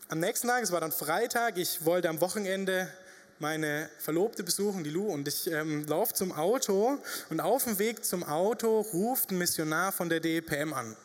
Am 0.09 0.20
nächsten 0.20 0.49
Tag, 0.49 0.62
es 0.62 0.73
war 0.73 0.81
dann 0.81 0.92
Freitag, 0.92 1.57
ich 1.57 1.85
wollte 1.85 2.09
am 2.09 2.20
Wochenende 2.20 2.92
meine 3.38 3.88
Verlobte 3.99 4.42
besuchen, 4.42 4.85
die 4.85 4.90
Lu, 4.90 5.07
und 5.07 5.27
ich 5.29 5.51
ähm, 5.51 5.87
laufe 5.87 6.12
zum 6.12 6.33
Auto 6.33 6.99
und 7.31 7.40
auf 7.40 7.64
dem 7.64 7.79
Weg 7.79 8.05
zum 8.05 8.23
Auto 8.23 8.81
ruft 8.81 9.31
ein 9.31 9.38
Missionar 9.38 9.92
von 9.92 10.11
der 10.11 10.20
DEPM 10.20 10.75
an 10.75 10.96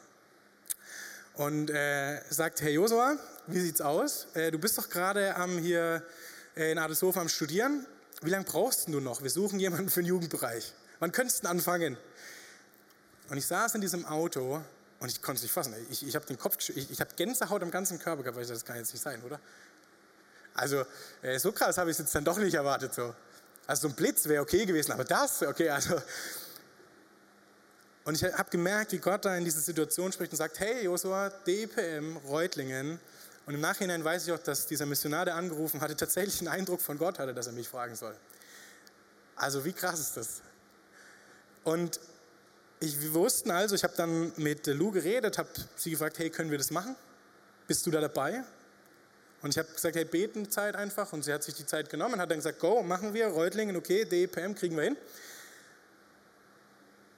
und 1.38 1.70
äh, 1.70 2.22
sagt, 2.30 2.62
Herr 2.62 2.72
Josua, 2.72 3.18
wie 3.48 3.60
sieht's 3.60 3.82
aus? 3.82 4.28
Äh, 4.34 4.52
du 4.52 4.60
bist 4.60 4.78
doch 4.78 4.90
gerade 4.90 5.36
am 5.36 5.58
hier 5.58 6.04
äh, 6.56 6.72
in 6.72 6.78
Adelshof 6.78 7.18
am 7.18 7.30
Studieren. 7.30 7.86
Wie 8.22 8.30
lange 8.30 8.46
brauchst 8.46 8.88
du 8.88 9.00
noch? 9.00 9.22
Wir 9.22 9.30
suchen 9.30 9.60
jemanden 9.60 9.90
für 9.90 10.02
den 10.02 10.08
Jugendbereich. 10.08 10.74
Wann 11.00 11.12
könntest 11.12 11.44
du 11.44 11.50
anfangen? 11.50 11.98
Und 13.30 13.38
ich 13.38 13.46
saß 13.46 13.76
in 13.76 13.82
diesem 13.82 14.06
Auto 14.06 14.62
und 15.00 15.12
ich 15.12 15.22
konnte 15.22 15.38
es 15.38 15.44
nicht 15.44 15.52
fassen. 15.52 15.76
Ich, 15.90 16.08
ich 16.08 16.16
habe 16.16 16.26
den 16.26 16.38
Kopf, 16.38 16.58
ich, 16.70 16.90
ich 16.90 17.00
habe 17.02 17.14
Gänsehaut 17.16 17.62
am 17.62 17.72
ganzen 17.72 18.00
Körper 18.00 18.24
gehabt, 18.24 18.38
weil 18.38 18.44
ich 18.44 18.50
das 18.50 18.64
kann 18.64 18.78
jetzt 18.78 18.94
nicht 18.94 19.02
sein, 19.02 19.22
oder? 19.24 19.40
Also 20.54 20.86
äh, 21.22 21.38
so 21.38 21.52
krass 21.52 21.78
habe 21.78 21.90
ich 21.90 21.96
es 21.96 22.00
jetzt 22.00 22.16
dann 22.16 22.24
doch 22.24 22.38
nicht 22.38 22.54
erwartet. 22.54 22.94
So. 22.94 23.14
Also 23.68 23.84
so 23.84 23.88
ein 23.90 23.96
Blitz 23.96 24.28
wäre 24.28 24.42
okay 24.42 24.66
gewesen, 24.66 24.94
aber 24.94 25.04
das, 25.04 25.42
okay, 25.42 25.70
also. 25.70 26.02
Und 28.06 28.16
ich 28.16 28.24
habe 28.24 28.50
gemerkt, 28.52 28.92
wie 28.92 29.00
Gott 29.00 29.26
da 29.26 29.36
in 29.36 29.44
diese 29.44 29.60
Situation 29.60 30.12
spricht 30.12 30.32
und 30.32 30.38
sagt, 30.38 30.60
hey 30.60 30.84
Josua, 30.84 31.30
DPM, 31.30 32.18
Reutlingen. 32.18 33.00
Und 33.48 33.56
im 33.56 33.62
Nachhinein 33.62 34.04
weiß 34.04 34.28
ich 34.28 34.32
auch, 34.32 34.40
dass 34.40 34.68
dieser 34.68 34.86
Missionar, 34.86 35.26
der 35.26 35.36
angerufen 35.36 35.82
hatte, 35.82 35.96
tatsächlich 35.96 36.40
einen 36.40 36.48
Eindruck 36.48 36.82
von 36.82 37.00
Gott 37.00 37.18
hatte, 37.18 37.34
dass 37.34 37.48
er 37.48 37.54
mich 37.54 37.68
fragen 37.68 37.96
soll. 37.96 38.16
Also 39.36 39.66
wie 39.66 39.74
krass 39.74 40.00
ist 40.00 40.18
das? 40.18 40.42
Und 41.64 42.00
ich, 42.80 43.02
wir 43.02 43.14
wussten 43.16 43.50
also, 43.50 43.74
ich 43.74 43.84
habe 43.84 43.96
dann 43.98 44.32
mit 44.38 44.68
Lou 44.68 44.92
geredet, 44.92 45.40
habe 45.40 45.50
sie 45.76 45.90
gefragt, 45.90 46.20
hey, 46.20 46.30
können 46.30 46.52
wir 46.52 46.60
das 46.60 46.70
machen? 46.70 46.96
Bist 47.68 47.88
du 47.88 47.92
da 47.92 48.02
dabei? 48.02 48.44
Und 49.42 49.50
ich 49.50 49.58
habe 49.58 49.72
gesagt, 49.74 49.96
hey, 49.96 50.06
beten 50.06 50.52
Zeit 50.52 50.76
einfach. 50.76 51.12
Und 51.12 51.24
sie 51.24 51.34
hat 51.34 51.44
sich 51.44 51.56
die 51.56 51.66
Zeit 51.66 51.90
genommen, 51.90 52.20
hat 52.20 52.30
dann 52.30 52.38
gesagt, 52.38 52.60
go, 52.60 52.84
machen 52.84 53.16
wir, 53.16 53.28
Reutlingen, 53.28 53.76
okay, 53.76 54.06
DPM 54.06 54.54
kriegen 54.54 54.76
wir 54.76 54.84
hin. 54.84 54.98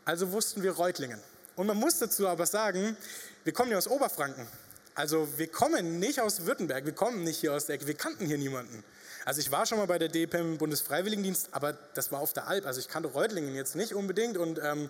Also 0.07 0.31
wussten 0.31 0.63
wir 0.63 0.71
Reutlingen. 0.71 1.19
Und 1.57 1.67
man 1.67 1.75
muss 1.75 1.99
dazu 1.99 2.29
aber 2.29 2.45
sagen, 2.45 2.95
wir 3.43 3.51
kommen 3.51 3.71
ja 3.71 3.77
aus 3.77 3.89
Oberfranken. 3.89 4.47
Also 4.95 5.27
wir 5.35 5.47
kommen 5.47 5.99
nicht 5.99 6.21
aus 6.21 6.45
Württemberg, 6.45 6.85
wir 6.85 6.93
kommen 6.93 7.25
nicht 7.25 7.41
hier 7.41 7.53
aus 7.53 7.65
der 7.65 7.75
Ecke, 7.75 7.87
wir 7.87 7.93
kannten 7.93 8.25
hier 8.25 8.37
niemanden. 8.37 8.85
Also 9.25 9.41
ich 9.41 9.51
war 9.51 9.65
schon 9.65 9.79
mal 9.79 9.85
bei 9.85 9.99
der 9.99 10.07
DPM 10.07 10.57
Bundesfreiwilligendienst, 10.57 11.49
aber 11.51 11.73
das 11.93 12.09
war 12.13 12.21
auf 12.21 12.31
der 12.31 12.47
Alp. 12.47 12.65
Also 12.65 12.79
ich 12.79 12.87
kannte 12.87 13.09
Reutlingen 13.09 13.53
jetzt 13.53 13.75
nicht 13.75 13.93
unbedingt 13.93 14.37
und 14.37 14.61
ähm, 14.63 14.89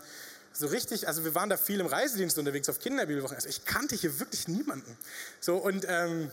so 0.53 0.67
richtig, 0.67 1.07
also 1.07 1.25
wir 1.25 1.33
waren 1.33 1.49
da 1.49 1.57
viel 1.57 1.79
im 1.79 1.87
Reisedienst 1.87 2.37
unterwegs 2.37 2.69
auf 2.69 2.77
Kinderbibelwochen. 2.77 3.35
Also 3.35 3.49
ich 3.49 3.65
kannte 3.65 3.95
hier 3.95 4.19
wirklich 4.19 4.47
niemanden. 4.47 4.95
So 5.39 5.57
und 5.57 5.83
ähm, 5.89 6.29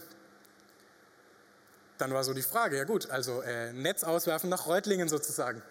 dann 1.96 2.12
war 2.12 2.22
so 2.22 2.34
die 2.34 2.42
Frage, 2.42 2.76
ja 2.76 2.84
gut, 2.84 3.08
also 3.08 3.40
äh, 3.40 3.72
Netz 3.72 4.04
auswerfen 4.04 4.50
nach 4.50 4.66
Reutlingen 4.66 5.08
sozusagen. 5.08 5.62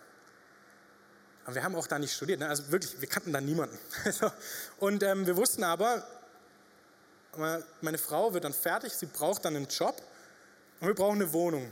Aber 1.45 1.55
wir 1.55 1.63
haben 1.63 1.75
auch 1.75 1.87
da 1.87 1.99
nicht 1.99 2.13
studiert, 2.13 2.39
ne? 2.39 2.47
also 2.47 2.71
wirklich, 2.71 2.99
wir 3.01 3.07
kannten 3.07 3.33
da 3.33 3.41
niemanden. 3.41 3.77
und 4.79 5.03
ähm, 5.03 5.25
wir 5.25 5.35
wussten 5.35 5.63
aber, 5.63 6.07
meine 7.81 7.97
Frau 7.97 8.33
wird 8.33 8.43
dann 8.43 8.53
fertig, 8.53 8.93
sie 8.93 9.07
braucht 9.07 9.43
dann 9.43 9.55
einen 9.55 9.67
Job 9.67 10.01
und 10.79 10.87
wir 10.87 10.95
brauchen 10.95 11.21
eine 11.21 11.33
Wohnung. 11.33 11.71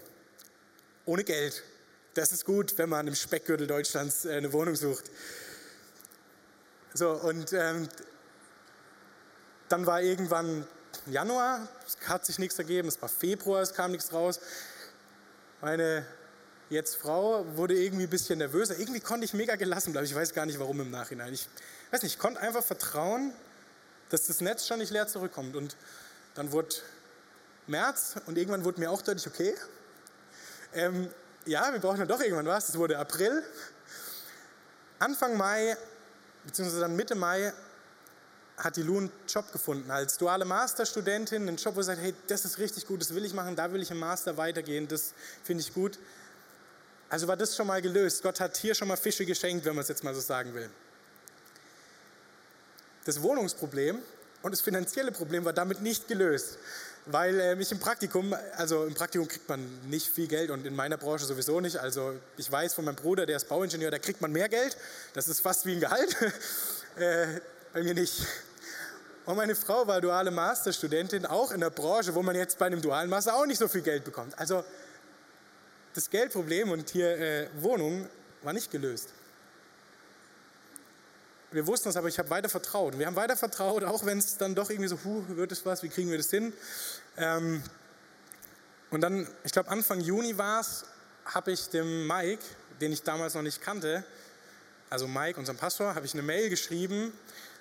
Ohne 1.05 1.23
Geld. 1.23 1.63
Das 2.13 2.31
ist 2.31 2.45
gut, 2.45 2.77
wenn 2.77 2.89
man 2.89 3.07
im 3.07 3.15
Speckgürtel 3.15 3.67
Deutschlands 3.67 4.25
äh, 4.25 4.33
eine 4.33 4.51
Wohnung 4.51 4.75
sucht. 4.75 5.09
So, 6.93 7.11
und 7.11 7.53
ähm, 7.53 7.87
dann 9.69 9.85
war 9.85 10.01
irgendwann 10.01 10.67
Januar, 11.05 11.69
es 11.87 11.97
hat 12.09 12.25
sich 12.25 12.37
nichts 12.37 12.59
ergeben, 12.59 12.89
es 12.89 13.01
war 13.01 13.07
Februar, 13.07 13.61
es 13.61 13.73
kam 13.73 13.91
nichts 13.91 14.11
raus. 14.11 14.41
Meine 15.61 16.05
jetzt 16.71 16.95
Frau 16.95 17.45
wurde 17.55 17.75
irgendwie 17.75 18.05
ein 18.05 18.09
bisschen 18.09 18.39
nervöser. 18.39 18.79
Irgendwie 18.79 19.01
konnte 19.01 19.25
ich 19.25 19.33
mega 19.33 19.55
gelassen 19.55 19.91
bleiben. 19.91 20.05
Ich 20.05 20.15
weiß 20.15 20.33
gar 20.33 20.45
nicht, 20.45 20.57
warum 20.57 20.79
im 20.79 20.89
Nachhinein. 20.89 21.33
Ich 21.33 21.47
weiß 21.91 22.01
nicht, 22.01 22.13
ich 22.13 22.19
konnte 22.19 22.39
einfach 22.39 22.63
vertrauen, 22.63 23.33
dass 24.09 24.27
das 24.27 24.41
Netz 24.41 24.65
schon 24.65 24.79
nicht 24.79 24.91
leer 24.91 25.07
zurückkommt. 25.07 25.55
Und 25.55 25.75
dann 26.33 26.51
wurde 26.51 26.75
März 27.67 28.15
und 28.25 28.37
irgendwann 28.37 28.63
wurde 28.63 28.79
mir 28.79 28.89
auch 28.89 29.01
deutlich, 29.01 29.27
okay, 29.27 29.53
ähm, 30.73 31.09
ja, 31.45 31.71
wir 31.73 31.79
brauchen 31.79 31.99
dann 31.99 32.07
doch 32.07 32.21
irgendwann 32.21 32.45
was. 32.45 32.69
Es 32.69 32.77
wurde 32.77 32.97
April. 32.97 33.43
Anfang 34.99 35.35
Mai, 35.35 35.75
beziehungsweise 36.45 36.81
dann 36.81 36.95
Mitte 36.95 37.15
Mai, 37.15 37.53
hat 38.57 38.77
die 38.77 38.83
Lu 38.83 38.97
einen 38.97 39.11
Job 39.27 39.51
gefunden 39.51 39.89
als 39.89 40.17
duale 40.17 40.45
Masterstudentin, 40.45 41.47
einen 41.47 41.57
Job, 41.57 41.75
wo 41.75 41.81
sie 41.81 41.87
sagt, 41.87 42.01
hey, 42.01 42.13
das 42.27 42.45
ist 42.45 42.59
richtig 42.59 42.85
gut, 42.85 43.01
das 43.01 43.13
will 43.15 43.25
ich 43.25 43.33
machen, 43.33 43.55
da 43.55 43.73
will 43.73 43.81
ich 43.81 43.89
im 43.89 43.97
Master 43.97 44.37
weitergehen, 44.37 44.87
das 44.87 45.13
finde 45.43 45.61
ich 45.63 45.73
gut. 45.73 45.97
Also 47.11 47.27
war 47.27 47.35
das 47.35 47.57
schon 47.57 47.67
mal 47.67 47.81
gelöst. 47.81 48.23
Gott 48.23 48.39
hat 48.39 48.55
hier 48.55 48.73
schon 48.73 48.87
mal 48.87 48.95
Fische 48.95 49.25
geschenkt, 49.25 49.65
wenn 49.65 49.75
man 49.75 49.81
es 49.81 49.89
jetzt 49.89 50.01
mal 50.01 50.15
so 50.15 50.21
sagen 50.21 50.53
will. 50.53 50.69
Das 53.03 53.21
Wohnungsproblem 53.21 53.99
Und 54.43 54.51
das 54.51 54.61
finanzielle 54.61 55.11
Problem 55.11 55.43
war 55.43 55.51
damit 55.51 55.81
nicht 55.81 56.07
gelöst, 56.07 56.57
weil 57.07 57.37
äh, 57.39 57.55
mich 57.55 57.69
im 57.73 57.79
Praktikum, 57.79 58.33
also 58.55 58.85
im 58.85 58.93
Praktikum 58.93 59.27
kriegt 59.27 59.49
man 59.49 59.59
nicht 59.89 60.07
viel 60.07 60.27
Geld 60.27 60.51
und 60.51 60.65
in 60.65 60.73
meiner 60.73 60.95
Branche 60.95 61.25
sowieso 61.25 61.59
nicht. 61.59 61.77
Also 61.77 62.13
ich 62.37 62.49
weiß 62.49 62.75
von 62.75 62.85
meinem 62.85 62.95
Bruder, 62.95 63.25
der 63.25 63.35
ist 63.35 63.49
Bauingenieur, 63.49 63.91
da 63.91 63.99
kriegt 63.99 64.21
man 64.21 64.31
mehr 64.31 64.47
Geld. 64.47 64.77
Das 65.13 65.27
ist 65.27 65.41
fast 65.41 65.65
wie 65.65 65.73
ein 65.73 65.81
Gehalt. 65.81 66.15
äh, 66.95 67.27
bei 67.73 67.83
mir 67.83 67.93
nicht. 67.93 68.25
Und 69.25 69.35
meine 69.35 69.55
Frau 69.55 69.85
war 69.85 69.99
duale 69.99 70.31
Masterstudentin, 70.31 71.25
auch 71.25 71.51
in 71.51 71.59
der 71.59 71.71
Branche, 71.71 72.15
wo 72.15 72.23
man 72.23 72.37
jetzt 72.37 72.57
bei 72.57 72.67
einem 72.67 72.81
dualen 72.81 73.09
Master 73.09 73.35
auch 73.35 73.45
nicht 73.45 73.59
so 73.59 73.67
viel 73.67 73.81
Geld 73.81 74.05
bekommt. 74.05 74.39
Also 74.39 74.63
das 75.93 76.09
Geldproblem 76.09 76.71
und 76.71 76.89
hier 76.89 77.17
äh, 77.17 77.47
Wohnung 77.55 78.07
war 78.43 78.53
nicht 78.53 78.71
gelöst. 78.71 79.09
Wir 81.51 81.67
wussten 81.67 81.89
es, 81.89 81.97
aber 81.97 82.07
ich 82.07 82.17
habe 82.17 82.29
weiter 82.29 82.47
vertraut. 82.47 82.97
Wir 82.97 83.07
haben 83.07 83.15
weiter 83.15 83.35
vertraut, 83.35 83.83
auch 83.83 84.05
wenn 84.05 84.19
es 84.19 84.37
dann 84.37 84.55
doch 84.55 84.69
irgendwie 84.69 84.87
so, 84.87 84.97
huh, 85.03 85.23
wird 85.29 85.51
es 85.51 85.65
was, 85.65 85.83
wie 85.83 85.89
kriegen 85.89 86.09
wir 86.09 86.17
das 86.17 86.29
hin? 86.29 86.53
Ähm, 87.17 87.61
und 88.89 89.01
dann, 89.01 89.27
ich 89.43 89.51
glaube 89.51 89.69
Anfang 89.69 89.99
Juni 89.99 90.37
war 90.37 90.61
es, 90.61 90.85
habe 91.25 91.51
ich 91.51 91.69
dem 91.69 92.07
Mike, 92.07 92.43
den 92.79 92.93
ich 92.93 93.03
damals 93.03 93.33
noch 93.33 93.41
nicht 93.41 93.61
kannte, 93.61 94.03
also 94.89 95.07
Mike, 95.07 95.39
unserem 95.39 95.57
Pastor, 95.57 95.95
habe 95.95 96.05
ich 96.05 96.13
eine 96.13 96.23
Mail 96.23 96.49
geschrieben, 96.49 97.13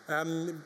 ähm, 0.09 0.65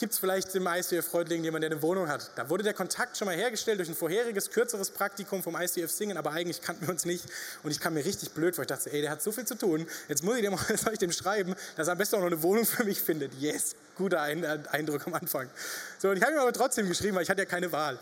Gibt 0.00 0.14
es 0.14 0.18
vielleicht 0.18 0.54
im 0.54 0.66
ICF 0.66 1.06
Freudlingen 1.06 1.44
jemanden, 1.44 1.68
der 1.68 1.72
eine 1.72 1.82
Wohnung 1.82 2.08
hat? 2.08 2.30
Da 2.34 2.48
wurde 2.48 2.62
der 2.62 2.72
Kontakt 2.72 3.18
schon 3.18 3.26
mal 3.26 3.36
hergestellt 3.36 3.80
durch 3.80 3.90
ein 3.90 3.94
vorheriges, 3.94 4.50
kürzeres 4.50 4.88
Praktikum 4.88 5.42
vom 5.42 5.54
ICF 5.60 5.90
Singen, 5.90 6.16
aber 6.16 6.32
eigentlich 6.32 6.62
kannten 6.62 6.86
wir 6.86 6.88
uns 6.88 7.04
nicht. 7.04 7.26
Und 7.62 7.70
ich 7.70 7.80
kam 7.80 7.92
mir 7.92 8.02
richtig 8.02 8.30
blöd 8.30 8.54
vor. 8.54 8.62
Ich 8.62 8.68
dachte, 8.68 8.90
ey, 8.90 9.02
der 9.02 9.10
hat 9.10 9.20
so 9.20 9.30
viel 9.30 9.44
zu 9.44 9.56
tun. 9.56 9.86
Jetzt 10.08 10.24
muss 10.24 10.38
ich 10.38 10.42
dem, 10.42 10.56
soll 10.78 10.94
ich 10.94 10.98
dem 10.98 11.12
schreiben, 11.12 11.54
dass 11.76 11.88
er 11.88 11.92
am 11.92 11.98
besten 11.98 12.16
auch 12.16 12.20
noch 12.20 12.28
eine 12.28 12.42
Wohnung 12.42 12.64
für 12.64 12.84
mich 12.84 12.98
findet. 12.98 13.34
Yes, 13.34 13.76
guter 13.94 14.22
Eindruck 14.22 15.06
am 15.06 15.12
Anfang. 15.12 15.50
So, 15.98 16.08
und 16.08 16.16
ich 16.16 16.22
habe 16.22 16.32
ihm 16.32 16.38
aber 16.38 16.54
trotzdem 16.54 16.88
geschrieben, 16.88 17.16
weil 17.16 17.24
ich 17.24 17.28
hatte 17.28 17.42
ja 17.42 17.46
keine 17.46 17.70
Wahl. 17.70 17.98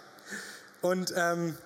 Und 0.82 1.12
ähm, 1.16 1.58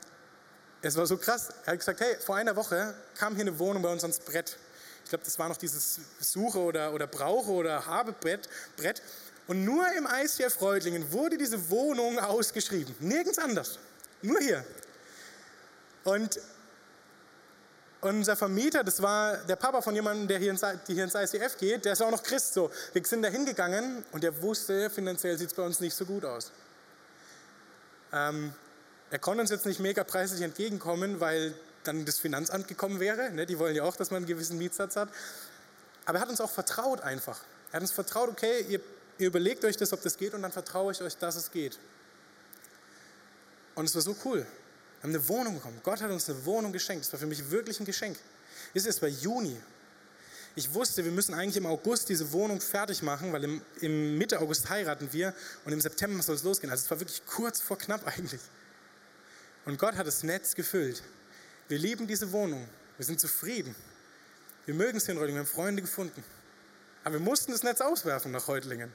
es 0.80 0.96
war 0.96 1.04
so 1.04 1.18
krass. 1.18 1.50
Er 1.66 1.74
hat 1.74 1.80
gesagt, 1.80 2.00
hey, 2.00 2.16
vor 2.24 2.36
einer 2.36 2.56
Woche 2.56 2.94
kam 3.18 3.34
hier 3.34 3.42
eine 3.42 3.58
Wohnung 3.58 3.82
bei 3.82 3.92
uns 3.92 4.02
ans 4.02 4.20
Brett. 4.20 4.56
Ich 5.04 5.10
glaube, 5.10 5.26
das 5.26 5.38
war 5.38 5.50
noch 5.50 5.58
dieses 5.58 6.00
Suche 6.20 6.58
oder, 6.58 6.94
oder 6.94 7.06
Brauche 7.06 7.50
oder 7.50 7.84
Habe-Brett. 7.84 8.48
Brett. 8.78 9.02
Und 9.46 9.64
nur 9.64 9.84
im 9.92 10.06
ICF 10.06 10.60
Reutlingen 10.60 11.10
wurde 11.12 11.36
diese 11.36 11.70
Wohnung 11.70 12.18
ausgeschrieben. 12.18 12.94
Nirgends 13.00 13.38
anders. 13.38 13.78
Nur 14.22 14.38
hier. 14.40 14.64
Und 16.04 16.40
unser 18.00 18.36
Vermieter, 18.36 18.82
das 18.82 19.00
war 19.00 19.36
der 19.38 19.56
Papa 19.56 19.80
von 19.80 19.94
jemandem, 19.94 20.26
der 20.26 20.38
hier 20.38 20.50
ins, 20.50 20.62
die 20.88 20.94
hier 20.94 21.04
ins 21.04 21.14
ICF 21.14 21.56
geht, 21.56 21.84
der 21.84 21.92
ist 21.92 22.02
auch 22.02 22.10
noch 22.10 22.22
Christ. 22.22 22.54
So. 22.54 22.70
Wir 22.92 23.04
sind 23.04 23.22
da 23.22 23.28
hingegangen 23.28 24.04
und 24.12 24.24
der 24.24 24.42
wusste, 24.42 24.90
finanziell 24.90 25.38
sieht 25.38 25.48
es 25.48 25.54
bei 25.54 25.62
uns 25.62 25.80
nicht 25.80 25.94
so 25.94 26.04
gut 26.04 26.24
aus. 26.24 26.50
Ähm, 28.12 28.52
er 29.10 29.18
konnte 29.18 29.42
uns 29.42 29.50
jetzt 29.50 29.66
nicht 29.66 29.78
mega 29.78 30.04
preislich 30.04 30.42
entgegenkommen, 30.42 31.20
weil 31.20 31.54
dann 31.84 32.04
das 32.04 32.18
Finanzamt 32.18 32.68
gekommen 32.68 33.00
wäre. 33.00 33.30
Ne? 33.30 33.46
Die 33.46 33.58
wollen 33.58 33.74
ja 33.74 33.84
auch, 33.84 33.96
dass 33.96 34.10
man 34.10 34.18
einen 34.18 34.26
gewissen 34.26 34.58
Mietsatz 34.58 34.96
hat. 34.96 35.08
Aber 36.04 36.18
er 36.18 36.22
hat 36.22 36.28
uns 36.28 36.40
auch 36.40 36.50
vertraut 36.50 37.00
einfach. 37.02 37.40
Er 37.70 37.76
hat 37.76 37.82
uns 37.82 37.92
vertraut, 37.92 38.28
okay, 38.28 38.64
ihr 38.68 38.80
Ihr 39.22 39.28
überlegt 39.28 39.64
euch 39.64 39.76
das, 39.76 39.92
ob 39.92 40.02
das 40.02 40.16
geht 40.16 40.34
und 40.34 40.42
dann 40.42 40.50
vertraue 40.50 40.90
ich 40.90 41.00
euch, 41.00 41.16
dass 41.16 41.36
es 41.36 41.52
geht. 41.52 41.78
Und 43.76 43.84
es 43.84 43.94
war 43.94 44.02
so 44.02 44.16
cool. 44.24 44.38
Wir 44.38 45.02
haben 45.04 45.10
eine 45.10 45.28
Wohnung 45.28 45.54
bekommen. 45.54 45.80
Gott 45.84 46.00
hat 46.00 46.10
uns 46.10 46.28
eine 46.28 46.44
Wohnung 46.44 46.72
geschenkt. 46.72 47.04
Das 47.04 47.12
war 47.12 47.20
für 47.20 47.26
mich 47.26 47.48
wirklich 47.48 47.78
ein 47.78 47.86
Geschenk. 47.86 48.18
Ist 48.74 48.84
es 48.84 49.00
war 49.00 49.08
Juni. 49.08 49.56
Ich 50.56 50.74
wusste, 50.74 51.04
wir 51.04 51.12
müssen 51.12 51.34
eigentlich 51.34 51.56
im 51.56 51.66
August 51.66 52.08
diese 52.08 52.32
Wohnung 52.32 52.60
fertig 52.60 53.00
machen, 53.02 53.32
weil 53.32 53.44
im, 53.44 53.62
im 53.80 54.18
Mitte 54.18 54.40
August 54.40 54.68
heiraten 54.68 55.12
wir 55.12 55.32
und 55.64 55.72
im 55.72 55.80
September 55.80 56.20
soll 56.20 56.34
es 56.34 56.42
losgehen. 56.42 56.72
Also 56.72 56.82
es 56.82 56.90
war 56.90 56.98
wirklich 56.98 57.24
kurz 57.24 57.60
vor 57.60 57.78
knapp 57.78 58.04
eigentlich. 58.04 58.40
Und 59.66 59.78
Gott 59.78 59.94
hat 59.94 60.08
das 60.08 60.24
Netz 60.24 60.56
gefüllt. 60.56 61.00
Wir 61.68 61.78
lieben 61.78 62.08
diese 62.08 62.32
Wohnung. 62.32 62.68
Wir 62.96 63.06
sind 63.06 63.20
zufrieden. 63.20 63.76
Wir 64.66 64.74
mögen 64.74 64.98
es 64.98 65.04
hier 65.04 65.12
in 65.12 65.18
Reutlingen. 65.18 65.44
Wir 65.44 65.48
haben 65.48 65.54
Freunde 65.54 65.80
gefunden. 65.80 66.24
Aber 67.04 67.14
wir 67.14 67.20
mussten 67.20 67.52
das 67.52 67.62
Netz 67.62 67.80
auswerfen 67.80 68.32
nach 68.32 68.48
Reutlingen. 68.48 68.92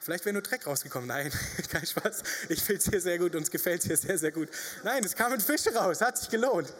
Vielleicht 0.00 0.24
wäre 0.24 0.32
nur 0.32 0.42
Dreck 0.42 0.66
rausgekommen. 0.66 1.08
Nein, 1.08 1.30
kein 1.70 1.86
Spaß. 1.86 2.22
Ich 2.48 2.62
finde 2.62 2.80
es 2.82 2.88
hier 2.88 3.00
sehr 3.00 3.18
gut, 3.18 3.32
gefällt 3.50 3.82
es 3.82 3.86
hier 3.86 3.96
sehr, 3.96 4.18
sehr 4.18 4.32
gut. 4.32 4.48
Nein, 4.82 5.04
es 5.04 5.14
kamen 5.14 5.40
Fische 5.40 5.74
raus, 5.74 6.00
hat 6.00 6.16
sich 6.16 6.30
gelohnt. 6.30 6.72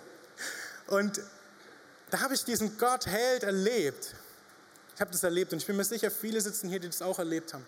Und 0.87 1.21
da 2.11 2.21
habe 2.21 2.35
ich 2.35 2.45
diesen 2.45 2.79
Gott 2.79 3.07
Held 3.07 3.43
erlebt. 3.43 4.15
Ich 4.95 5.01
habe 5.01 5.13
das 5.13 5.23
erlebt 5.23 5.53
und 5.53 5.59
ich 5.59 5.67
bin 5.67 5.77
mir 5.77 5.85
sicher, 5.85 6.11
viele 6.11 6.41
sitzen 6.41 6.69
hier, 6.69 6.81
die 6.81 6.89
das 6.89 7.03
auch 7.03 7.19
erlebt 7.19 7.55
haben. 7.55 7.65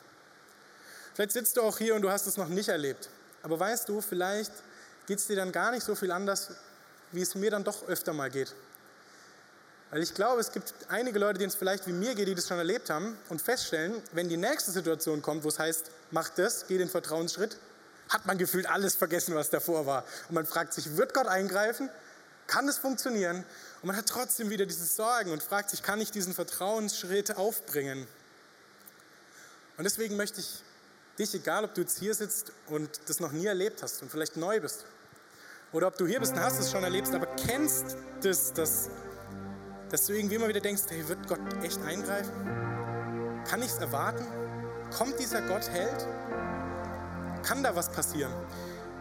Vielleicht 1.14 1.32
sitzt 1.32 1.56
du 1.56 1.62
auch 1.62 1.78
hier 1.78 1.94
und 1.94 2.02
du 2.02 2.10
hast 2.10 2.26
es 2.26 2.36
noch 2.36 2.48
nicht 2.48 2.68
erlebt. 2.68 3.10
Aber 3.42 3.58
weißt 3.60 3.88
du, 3.88 4.00
vielleicht 4.00 4.52
geht 5.06 5.18
es 5.18 5.26
dir 5.26 5.36
dann 5.36 5.52
gar 5.52 5.70
nicht 5.70 5.84
so 5.84 5.94
viel 5.94 6.10
anders, 6.10 6.50
wie 7.10 7.20
es 7.22 7.34
mir 7.34 7.50
dann 7.50 7.64
doch 7.64 7.86
öfter 7.88 8.12
mal 8.12 8.30
geht. 8.30 8.54
Weil 9.92 10.02
ich 10.02 10.14
glaube, 10.14 10.40
es 10.40 10.50
gibt 10.52 10.72
einige 10.88 11.18
Leute, 11.18 11.38
denen 11.38 11.50
es 11.50 11.54
vielleicht 11.54 11.86
wie 11.86 11.92
mir 11.92 12.14
geht, 12.14 12.26
die 12.26 12.34
das 12.34 12.48
schon 12.48 12.56
erlebt 12.56 12.88
haben 12.88 13.14
und 13.28 13.42
feststellen, 13.42 13.92
wenn 14.12 14.26
die 14.26 14.38
nächste 14.38 14.70
Situation 14.70 15.20
kommt, 15.20 15.44
wo 15.44 15.48
es 15.48 15.58
heißt, 15.58 15.90
mach 16.10 16.30
das, 16.30 16.66
geh 16.66 16.78
den 16.78 16.88
Vertrauensschritt, 16.88 17.58
hat 18.08 18.24
man 18.24 18.38
gefühlt 18.38 18.64
alles 18.64 18.94
vergessen, 18.94 19.34
was 19.34 19.50
davor 19.50 19.84
war. 19.84 20.06
Und 20.30 20.34
man 20.34 20.46
fragt 20.46 20.72
sich, 20.72 20.96
wird 20.96 21.12
Gott 21.12 21.26
eingreifen? 21.26 21.90
Kann 22.46 22.66
es 22.68 22.78
funktionieren? 22.78 23.44
Und 23.82 23.88
man 23.88 23.94
hat 23.94 24.06
trotzdem 24.06 24.48
wieder 24.48 24.64
diese 24.64 24.86
Sorgen 24.86 25.30
und 25.30 25.42
fragt 25.42 25.68
sich, 25.68 25.82
kann 25.82 26.00
ich 26.00 26.10
diesen 26.10 26.32
Vertrauensschritt 26.32 27.36
aufbringen? 27.36 28.06
Und 29.76 29.84
deswegen 29.84 30.16
möchte 30.16 30.40
ich 30.40 30.62
dich, 31.18 31.34
egal 31.34 31.64
ob 31.64 31.74
du 31.74 31.82
jetzt 31.82 31.98
hier 31.98 32.14
sitzt 32.14 32.52
und 32.68 32.88
das 33.08 33.20
noch 33.20 33.32
nie 33.32 33.44
erlebt 33.44 33.82
hast 33.82 34.00
und 34.00 34.10
vielleicht 34.10 34.38
neu 34.38 34.58
bist, 34.58 34.86
oder 35.70 35.88
ob 35.88 35.98
du 35.98 36.06
hier 36.06 36.20
bist 36.20 36.32
und 36.32 36.40
hast 36.40 36.58
es 36.58 36.70
schon 36.70 36.82
erlebt, 36.82 37.12
aber 37.14 37.26
kennst 37.36 37.96
das, 38.22 38.54
dass 38.54 38.88
dass 39.92 40.06
du 40.06 40.14
irgendwie 40.14 40.36
immer 40.36 40.48
wieder 40.48 40.60
denkst, 40.60 40.82
hey, 40.88 41.06
wird 41.06 41.28
Gott 41.28 41.38
echt 41.62 41.80
eingreifen? 41.82 42.32
Kann 43.48 43.60
ich 43.60 43.68
es 43.68 43.76
erwarten? 43.76 44.26
Kommt 44.96 45.18
dieser 45.20 45.42
Gott 45.42 45.68
Held? 45.68 46.06
Kann 47.42 47.62
da 47.62 47.76
was 47.76 47.92
passieren? 47.92 48.32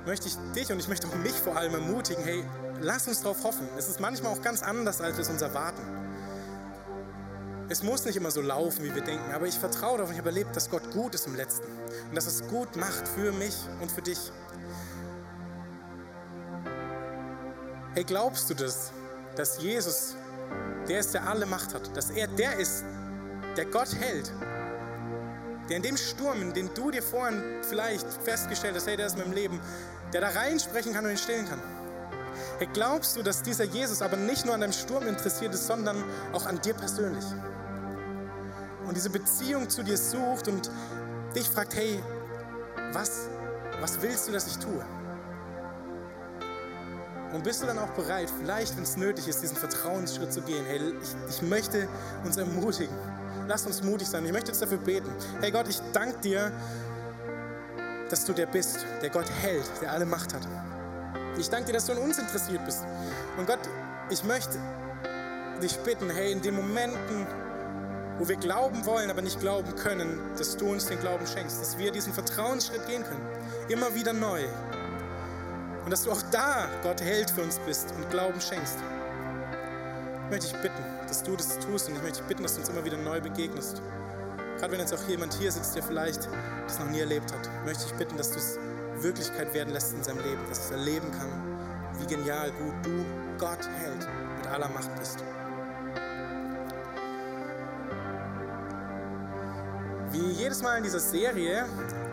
Möchte 0.05 0.27
ich 0.27 0.35
dich 0.53 0.69
und 0.71 0.79
ich 0.79 0.89
möchte 0.89 1.07
auch 1.07 1.15
mich 1.15 1.33
vor 1.33 1.55
allem 1.55 1.73
ermutigen, 1.75 2.23
hey, 2.23 2.43
lass 2.81 3.07
uns 3.07 3.21
darauf 3.21 3.43
hoffen. 3.45 3.69
Es 3.77 3.87
ist 3.87 4.01
manchmal 4.01 4.33
auch 4.33 4.41
ganz 4.41 4.61
anders, 4.63 4.99
als 4.99 5.15
wir 5.15 5.21
es 5.21 5.29
uns 5.29 5.41
erwarten. 5.41 5.81
Es 7.69 7.83
muss 7.83 8.03
nicht 8.03 8.17
immer 8.17 8.31
so 8.31 8.41
laufen, 8.41 8.83
wie 8.83 8.93
wir 8.93 9.01
denken, 9.01 9.31
aber 9.31 9.47
ich 9.47 9.57
vertraue 9.57 9.93
darauf 9.93 10.09
und 10.09 10.15
ich 10.15 10.19
habe 10.19 10.29
erlebt, 10.29 10.57
dass 10.57 10.69
Gott 10.69 10.91
gut 10.91 11.15
ist 11.15 11.25
im 11.25 11.35
Letzten 11.35 11.67
und 12.09 12.15
dass 12.15 12.27
es 12.27 12.45
gut 12.49 12.75
macht 12.75 13.07
für 13.07 13.31
mich 13.31 13.55
und 13.79 13.89
für 13.89 14.01
dich. 14.01 14.19
Hey, 17.93 18.03
glaubst 18.03 18.49
du 18.49 18.55
das, 18.55 18.91
dass 19.37 19.61
Jesus 19.61 20.15
der 20.87 20.99
ist, 20.99 21.13
der 21.13 21.27
alle 21.27 21.45
Macht 21.45 21.73
hat, 21.73 21.95
dass 21.95 22.09
er 22.09 22.27
der 22.27 22.57
ist, 22.57 22.83
der 23.57 23.65
Gott 23.65 23.93
hält, 23.99 24.31
der 25.69 25.77
in 25.77 25.83
dem 25.83 25.97
Sturm, 25.97 26.53
den 26.53 26.69
du 26.73 26.91
dir 26.91 27.03
vorhin 27.03 27.41
vielleicht 27.61 28.07
festgestellt 28.11 28.75
hast, 28.75 28.87
hey, 28.87 28.97
der 28.97 29.07
ist 29.07 29.13
in 29.13 29.21
meinem 29.21 29.33
Leben, 29.33 29.61
der 30.13 30.21
da 30.21 30.29
reinsprechen 30.29 30.93
kann 30.93 31.05
und 31.05 31.11
ihn 31.11 31.17
stillen 31.17 31.47
kann. 31.47 31.61
Hey, 32.57 32.67
glaubst 32.73 33.15
du, 33.15 33.23
dass 33.23 33.41
dieser 33.43 33.65
Jesus 33.65 34.01
aber 34.01 34.17
nicht 34.17 34.45
nur 34.45 34.55
an 34.55 34.61
deinem 34.61 34.73
Sturm 34.73 35.07
interessiert 35.07 35.53
ist, 35.53 35.67
sondern 35.67 36.03
auch 36.33 36.45
an 36.45 36.59
dir 36.61 36.73
persönlich? 36.73 37.25
Und 38.87 38.97
diese 38.97 39.09
Beziehung 39.09 39.69
zu 39.69 39.83
dir 39.83 39.97
sucht 39.97 40.47
und 40.47 40.69
dich 41.35 41.49
fragt, 41.49 41.75
hey, 41.75 42.01
was, 42.93 43.27
was 43.79 44.01
willst 44.01 44.27
du, 44.27 44.31
dass 44.31 44.47
ich 44.47 44.57
tue? 44.57 44.83
Und 47.33 47.43
bist 47.43 47.61
du 47.61 47.67
dann 47.67 47.79
auch 47.79 47.89
bereit, 47.91 48.29
vielleicht, 48.39 48.75
wenn 48.75 48.83
es 48.83 48.97
nötig 48.97 49.27
ist, 49.27 49.41
diesen 49.41 49.55
Vertrauensschritt 49.55 50.33
zu 50.33 50.41
gehen? 50.41 50.65
Hey, 50.65 50.79
ich, 51.01 51.35
ich 51.35 51.41
möchte 51.41 51.87
uns 52.25 52.37
ermutigen. 52.37 52.95
Lass 53.47 53.65
uns 53.65 53.81
mutig 53.81 54.07
sein. 54.07 54.25
Ich 54.25 54.31
möchte 54.31 54.51
jetzt 54.51 54.61
dafür 54.61 54.77
beten. 54.77 55.09
Hey 55.39 55.51
Gott, 55.51 55.67
ich 55.67 55.79
danke 55.93 56.19
dir, 56.19 56.51
dass 58.09 58.25
du 58.25 58.33
der 58.33 58.45
bist, 58.45 58.85
der 59.01 59.09
Gott 59.09 59.29
hält, 59.41 59.63
der 59.81 59.91
alle 59.91 60.05
Macht 60.05 60.33
hat. 60.33 60.47
Ich 61.37 61.49
danke 61.49 61.67
dir, 61.67 61.73
dass 61.73 61.85
du 61.85 61.93
an 61.93 61.99
uns 61.99 62.19
interessiert 62.19 62.65
bist. 62.65 62.85
Und 63.37 63.47
Gott, 63.47 63.59
ich 64.09 64.23
möchte 64.23 64.59
dich 65.61 65.77
bitten, 65.79 66.09
hey, 66.09 66.33
in 66.33 66.41
den 66.41 66.55
Momenten, 66.55 67.25
wo 68.19 68.27
wir 68.27 68.35
glauben 68.35 68.85
wollen, 68.85 69.09
aber 69.09 69.21
nicht 69.21 69.39
glauben 69.39 69.73
können, 69.75 70.19
dass 70.37 70.57
du 70.57 70.69
uns 70.69 70.87
den 70.87 70.99
Glauben 70.99 71.25
schenkst, 71.25 71.61
dass 71.61 71.77
wir 71.77 71.91
diesen 71.91 72.13
Vertrauensschritt 72.13 72.85
gehen 72.87 73.03
können. 73.03 73.25
Immer 73.69 73.95
wieder 73.95 74.11
neu. 74.11 74.41
Und 75.83 75.91
dass 75.91 76.03
du 76.03 76.11
auch 76.11 76.21
da, 76.31 76.67
Gott, 76.83 77.01
Held 77.01 77.31
für 77.31 77.41
uns 77.41 77.59
bist 77.59 77.91
und 77.95 78.09
Glauben 78.09 78.39
schenkst. 78.39 78.77
Ich 80.25 80.29
möchte 80.29 80.47
dich 80.47 80.61
bitten, 80.61 80.83
dass 81.07 81.23
du 81.23 81.35
das 81.35 81.59
tust 81.59 81.89
und 81.89 81.95
ich 81.95 82.01
möchte 82.01 82.19
dich 82.19 82.27
bitten, 82.27 82.43
dass 82.43 82.53
du 82.53 82.59
uns 82.59 82.69
immer 82.69 82.85
wieder 82.85 82.97
neu 82.97 83.19
begegnest. 83.19 83.81
Gerade 84.57 84.73
wenn 84.73 84.79
jetzt 84.79 84.93
auch 84.93 85.07
jemand 85.07 85.33
hier 85.33 85.51
sitzt, 85.51 85.75
der 85.75 85.83
vielleicht 85.83 86.29
das 86.67 86.79
noch 86.79 86.89
nie 86.89 86.99
erlebt 86.99 87.33
hat, 87.33 87.49
möchte 87.65 87.85
ich 87.85 87.93
bitten, 87.93 88.15
dass 88.15 88.31
du 88.31 88.37
es 88.37 88.59
Wirklichkeit 89.01 89.53
werden 89.53 89.73
lässt 89.73 89.93
in 89.93 90.03
seinem 90.03 90.19
Leben, 90.19 90.41
dass 90.47 90.65
es 90.65 90.71
erleben 90.71 91.09
kann, 91.11 91.29
wie 91.99 92.05
genial 92.05 92.51
gut 92.51 92.73
du, 92.83 93.03
Gott, 93.37 93.67
Held, 93.79 94.07
mit 94.37 94.47
aller 94.47 94.69
Macht 94.69 94.95
bist. 94.99 95.23
Wie 100.11 100.31
jedes 100.31 100.61
Mal 100.61 100.77
in 100.77 100.83
dieser 100.83 100.99
Serie 100.99 101.65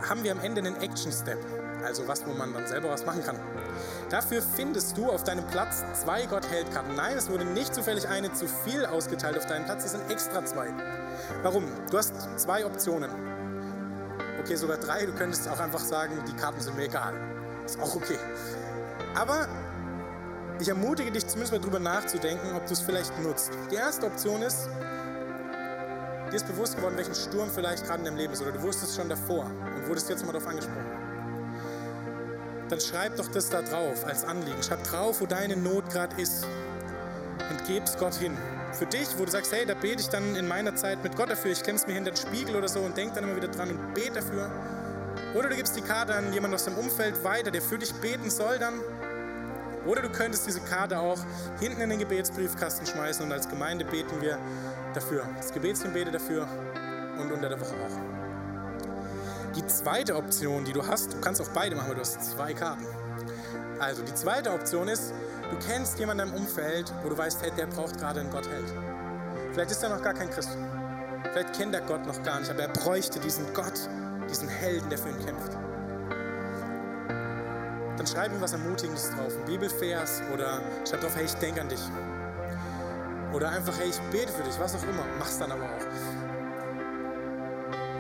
haben 0.08 0.22
wir 0.22 0.32
am 0.32 0.40
Ende 0.40 0.60
einen 0.60 0.76
Action-Step, 0.80 1.38
also 1.84 2.06
was, 2.08 2.26
wo 2.26 2.32
man 2.32 2.52
dann 2.52 2.66
selber 2.66 2.90
was 2.90 3.04
machen 3.06 3.24
kann. 3.24 3.38
Dafür 4.10 4.42
findest 4.42 4.96
du 4.96 5.10
auf 5.10 5.24
deinem 5.24 5.46
Platz 5.46 5.84
zwei 5.94 6.26
Gott-Held-Karten. 6.26 6.94
Nein, 6.94 7.16
es 7.16 7.30
wurde 7.30 7.44
nicht 7.44 7.74
zufällig 7.74 8.08
eine 8.08 8.32
zu 8.32 8.46
viel 8.46 8.86
ausgeteilt 8.86 9.36
auf 9.36 9.46
deinem 9.46 9.64
Platz, 9.64 9.84
es 9.84 9.92
sind 9.92 10.10
extra 10.10 10.44
zwei. 10.44 10.68
Warum? 11.42 11.64
Du 11.90 11.98
hast 11.98 12.14
zwei 12.38 12.64
Optionen. 12.64 13.10
Okay, 14.40 14.56
sogar 14.56 14.78
drei. 14.78 15.04
Du 15.04 15.12
könntest 15.12 15.48
auch 15.48 15.60
einfach 15.60 15.80
sagen, 15.80 16.14
die 16.26 16.36
Karten 16.36 16.60
sind 16.60 16.76
mir 16.76 16.84
egal. 16.84 17.14
Ist 17.64 17.78
auch 17.80 17.94
okay. 17.94 18.18
Aber 19.14 19.46
ich 20.60 20.68
ermutige 20.68 21.10
dich 21.10 21.26
zumindest 21.26 21.52
mal 21.52 21.60
drüber 21.60 21.78
nachzudenken, 21.78 22.54
ob 22.56 22.66
du 22.66 22.72
es 22.72 22.80
vielleicht 22.80 23.18
nutzt. 23.20 23.50
Die 23.70 23.76
erste 23.76 24.06
Option 24.06 24.42
ist, 24.42 24.68
dir 26.30 26.36
ist 26.36 26.46
bewusst 26.46 26.76
geworden, 26.76 26.96
welchen 26.96 27.14
Sturm 27.14 27.50
vielleicht 27.50 27.84
gerade 27.86 28.00
in 28.00 28.04
deinem 28.06 28.16
Leben 28.16 28.32
ist 28.32 28.42
oder 28.42 28.52
du 28.52 28.62
wusstest 28.62 28.96
schon 28.96 29.08
davor 29.08 29.44
und 29.44 29.88
wurdest 29.88 30.08
jetzt 30.08 30.24
mal 30.24 30.32
darauf 30.32 30.48
angesprochen. 30.48 31.07
Dann 32.68 32.80
schreib 32.80 33.16
doch 33.16 33.28
das 33.28 33.48
da 33.48 33.62
drauf 33.62 34.04
als 34.06 34.24
Anliegen. 34.24 34.62
Schreib 34.62 34.84
drauf, 34.84 35.20
wo 35.20 35.26
deine 35.26 35.56
Not 35.56 35.90
gerade 35.90 36.20
ist 36.20 36.44
und 37.50 37.64
gib 37.66 37.84
es 37.84 37.96
Gott 37.96 38.14
hin. 38.14 38.36
Für 38.72 38.86
dich, 38.86 39.08
wo 39.16 39.24
du 39.24 39.30
sagst, 39.30 39.52
hey, 39.52 39.64
da 39.64 39.74
bete 39.74 40.00
ich 40.00 40.08
dann 40.08 40.36
in 40.36 40.46
meiner 40.46 40.76
Zeit 40.76 41.02
mit 41.02 41.16
Gott 41.16 41.30
dafür, 41.30 41.50
ich 41.50 41.66
es 41.66 41.86
mir 41.86 41.94
hinter 41.94 42.10
den 42.10 42.16
Spiegel 42.16 42.56
oder 42.56 42.68
so 42.68 42.80
und 42.80 42.96
denk 42.96 43.14
dann 43.14 43.24
immer 43.24 43.36
wieder 43.36 43.48
dran 43.48 43.70
und 43.70 43.94
bete 43.94 44.12
dafür. 44.12 44.50
Oder 45.34 45.48
du 45.48 45.56
gibst 45.56 45.76
die 45.76 45.80
Karte 45.80 46.14
an 46.14 46.32
jemanden 46.32 46.54
aus 46.54 46.64
dem 46.64 46.76
Umfeld 46.76 47.22
weiter, 47.24 47.50
der 47.50 47.62
für 47.62 47.78
dich 47.78 47.92
beten 47.94 48.30
soll 48.30 48.58
dann. 48.58 48.80
Oder 49.86 50.02
du 50.02 50.10
könntest 50.10 50.46
diese 50.46 50.60
Karte 50.60 50.98
auch 50.98 51.18
hinten 51.60 51.80
in 51.80 51.90
den 51.90 51.98
Gebetsbriefkasten 51.98 52.86
schmeißen 52.86 53.24
und 53.24 53.32
als 53.32 53.48
Gemeinde 53.48 53.84
beten 53.84 54.20
wir 54.20 54.38
dafür. 54.94 55.26
Das 55.36 55.52
Gebetsteam 55.52 55.92
betet 55.92 56.14
dafür 56.14 56.46
und 57.18 57.32
unter 57.32 57.48
der 57.48 57.60
Woche 57.60 57.74
auch. 57.74 58.17
Die 59.58 59.66
zweite 59.66 60.14
Option, 60.14 60.64
die 60.64 60.72
du 60.72 60.86
hast, 60.86 61.14
du 61.14 61.20
kannst 61.20 61.40
auch 61.40 61.48
beide 61.48 61.74
machen, 61.74 61.88
weil 61.88 61.96
du 61.96 62.02
hast 62.02 62.22
zwei 62.22 62.54
Karten. 62.54 62.86
Also 63.80 64.02
die 64.02 64.14
zweite 64.14 64.52
Option 64.52 64.86
ist, 64.86 65.12
du 65.50 65.58
kennst 65.66 65.98
jemanden 65.98 66.28
im 66.28 66.34
Umfeld, 66.34 66.94
wo 67.02 67.08
du 67.08 67.18
weißt, 67.18 67.42
hey, 67.42 67.50
der 67.56 67.66
braucht 67.66 67.98
gerade 67.98 68.20
einen 68.20 68.30
Gottheld. 68.30 68.72
Vielleicht 69.52 69.72
ist 69.72 69.82
er 69.82 69.88
noch 69.88 70.00
gar 70.00 70.14
kein 70.14 70.30
Christ. 70.30 70.56
Vielleicht 71.32 71.54
kennt 71.54 71.74
er 71.74 71.80
Gott 71.80 72.06
noch 72.06 72.22
gar 72.22 72.38
nicht, 72.38 72.50
aber 72.52 72.62
er 72.62 72.68
bräuchte 72.68 73.18
diesen 73.18 73.52
Gott, 73.52 73.80
diesen 74.30 74.48
Helden, 74.48 74.88
der 74.90 74.98
für 74.98 75.08
ihn 75.08 75.26
kämpft. 75.26 75.52
Dann 77.96 78.06
schreib 78.06 78.32
ihm 78.32 78.40
was 78.40 78.52
Ermutigendes 78.52 79.10
drauf, 79.10 79.36
ein 79.36 79.44
Bibelvers 79.44 80.22
oder 80.32 80.62
schreib 80.88 81.00
drauf, 81.00 81.16
hey, 81.16 81.24
ich 81.24 81.34
denke 81.34 81.62
an 81.62 81.68
dich. 81.68 81.82
Oder 83.32 83.50
einfach, 83.50 83.76
hey, 83.76 83.88
ich 83.88 83.98
bete 84.12 84.32
für 84.32 84.44
dich, 84.44 84.58
was 84.60 84.76
auch 84.76 84.82
immer. 84.84 85.04
Mach's 85.18 85.36
dann 85.36 85.50
aber 85.50 85.64
auch. 85.64 86.17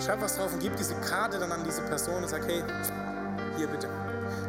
Schreib 0.00 0.20
was 0.20 0.36
drauf 0.36 0.52
und 0.52 0.60
gib 0.60 0.76
diese 0.76 0.94
Karte 0.96 1.38
dann 1.38 1.50
an 1.50 1.64
diese 1.64 1.82
Person 1.82 2.22
und 2.22 2.28
sag, 2.28 2.46
hey, 2.46 2.62
hier 3.56 3.66
bitte. 3.66 3.88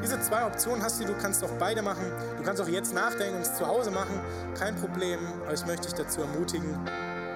Diese 0.03 0.19
zwei 0.21 0.45
Optionen 0.45 0.83
hast 0.83 1.01
du, 1.01 1.05
du 1.05 1.13
kannst 1.17 1.43
auch 1.43 1.51
beide 1.59 1.81
machen. 1.81 2.11
Du 2.37 2.43
kannst 2.43 2.61
auch 2.61 2.67
jetzt 2.67 2.93
nachdenken 2.93 3.37
und 3.37 3.41
es 3.41 3.55
zu 3.55 3.65
Hause 3.65 3.91
machen. 3.91 4.19
Kein 4.57 4.75
Problem, 4.75 5.19
aber 5.43 5.53
ich 5.53 5.65
möchte 5.65 5.87
dich 5.87 5.93
dazu 5.95 6.21
ermutigen, 6.21 6.77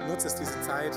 nutze 0.08 0.28
es 0.28 0.36
diese 0.36 0.60
Zeit. 0.62 0.96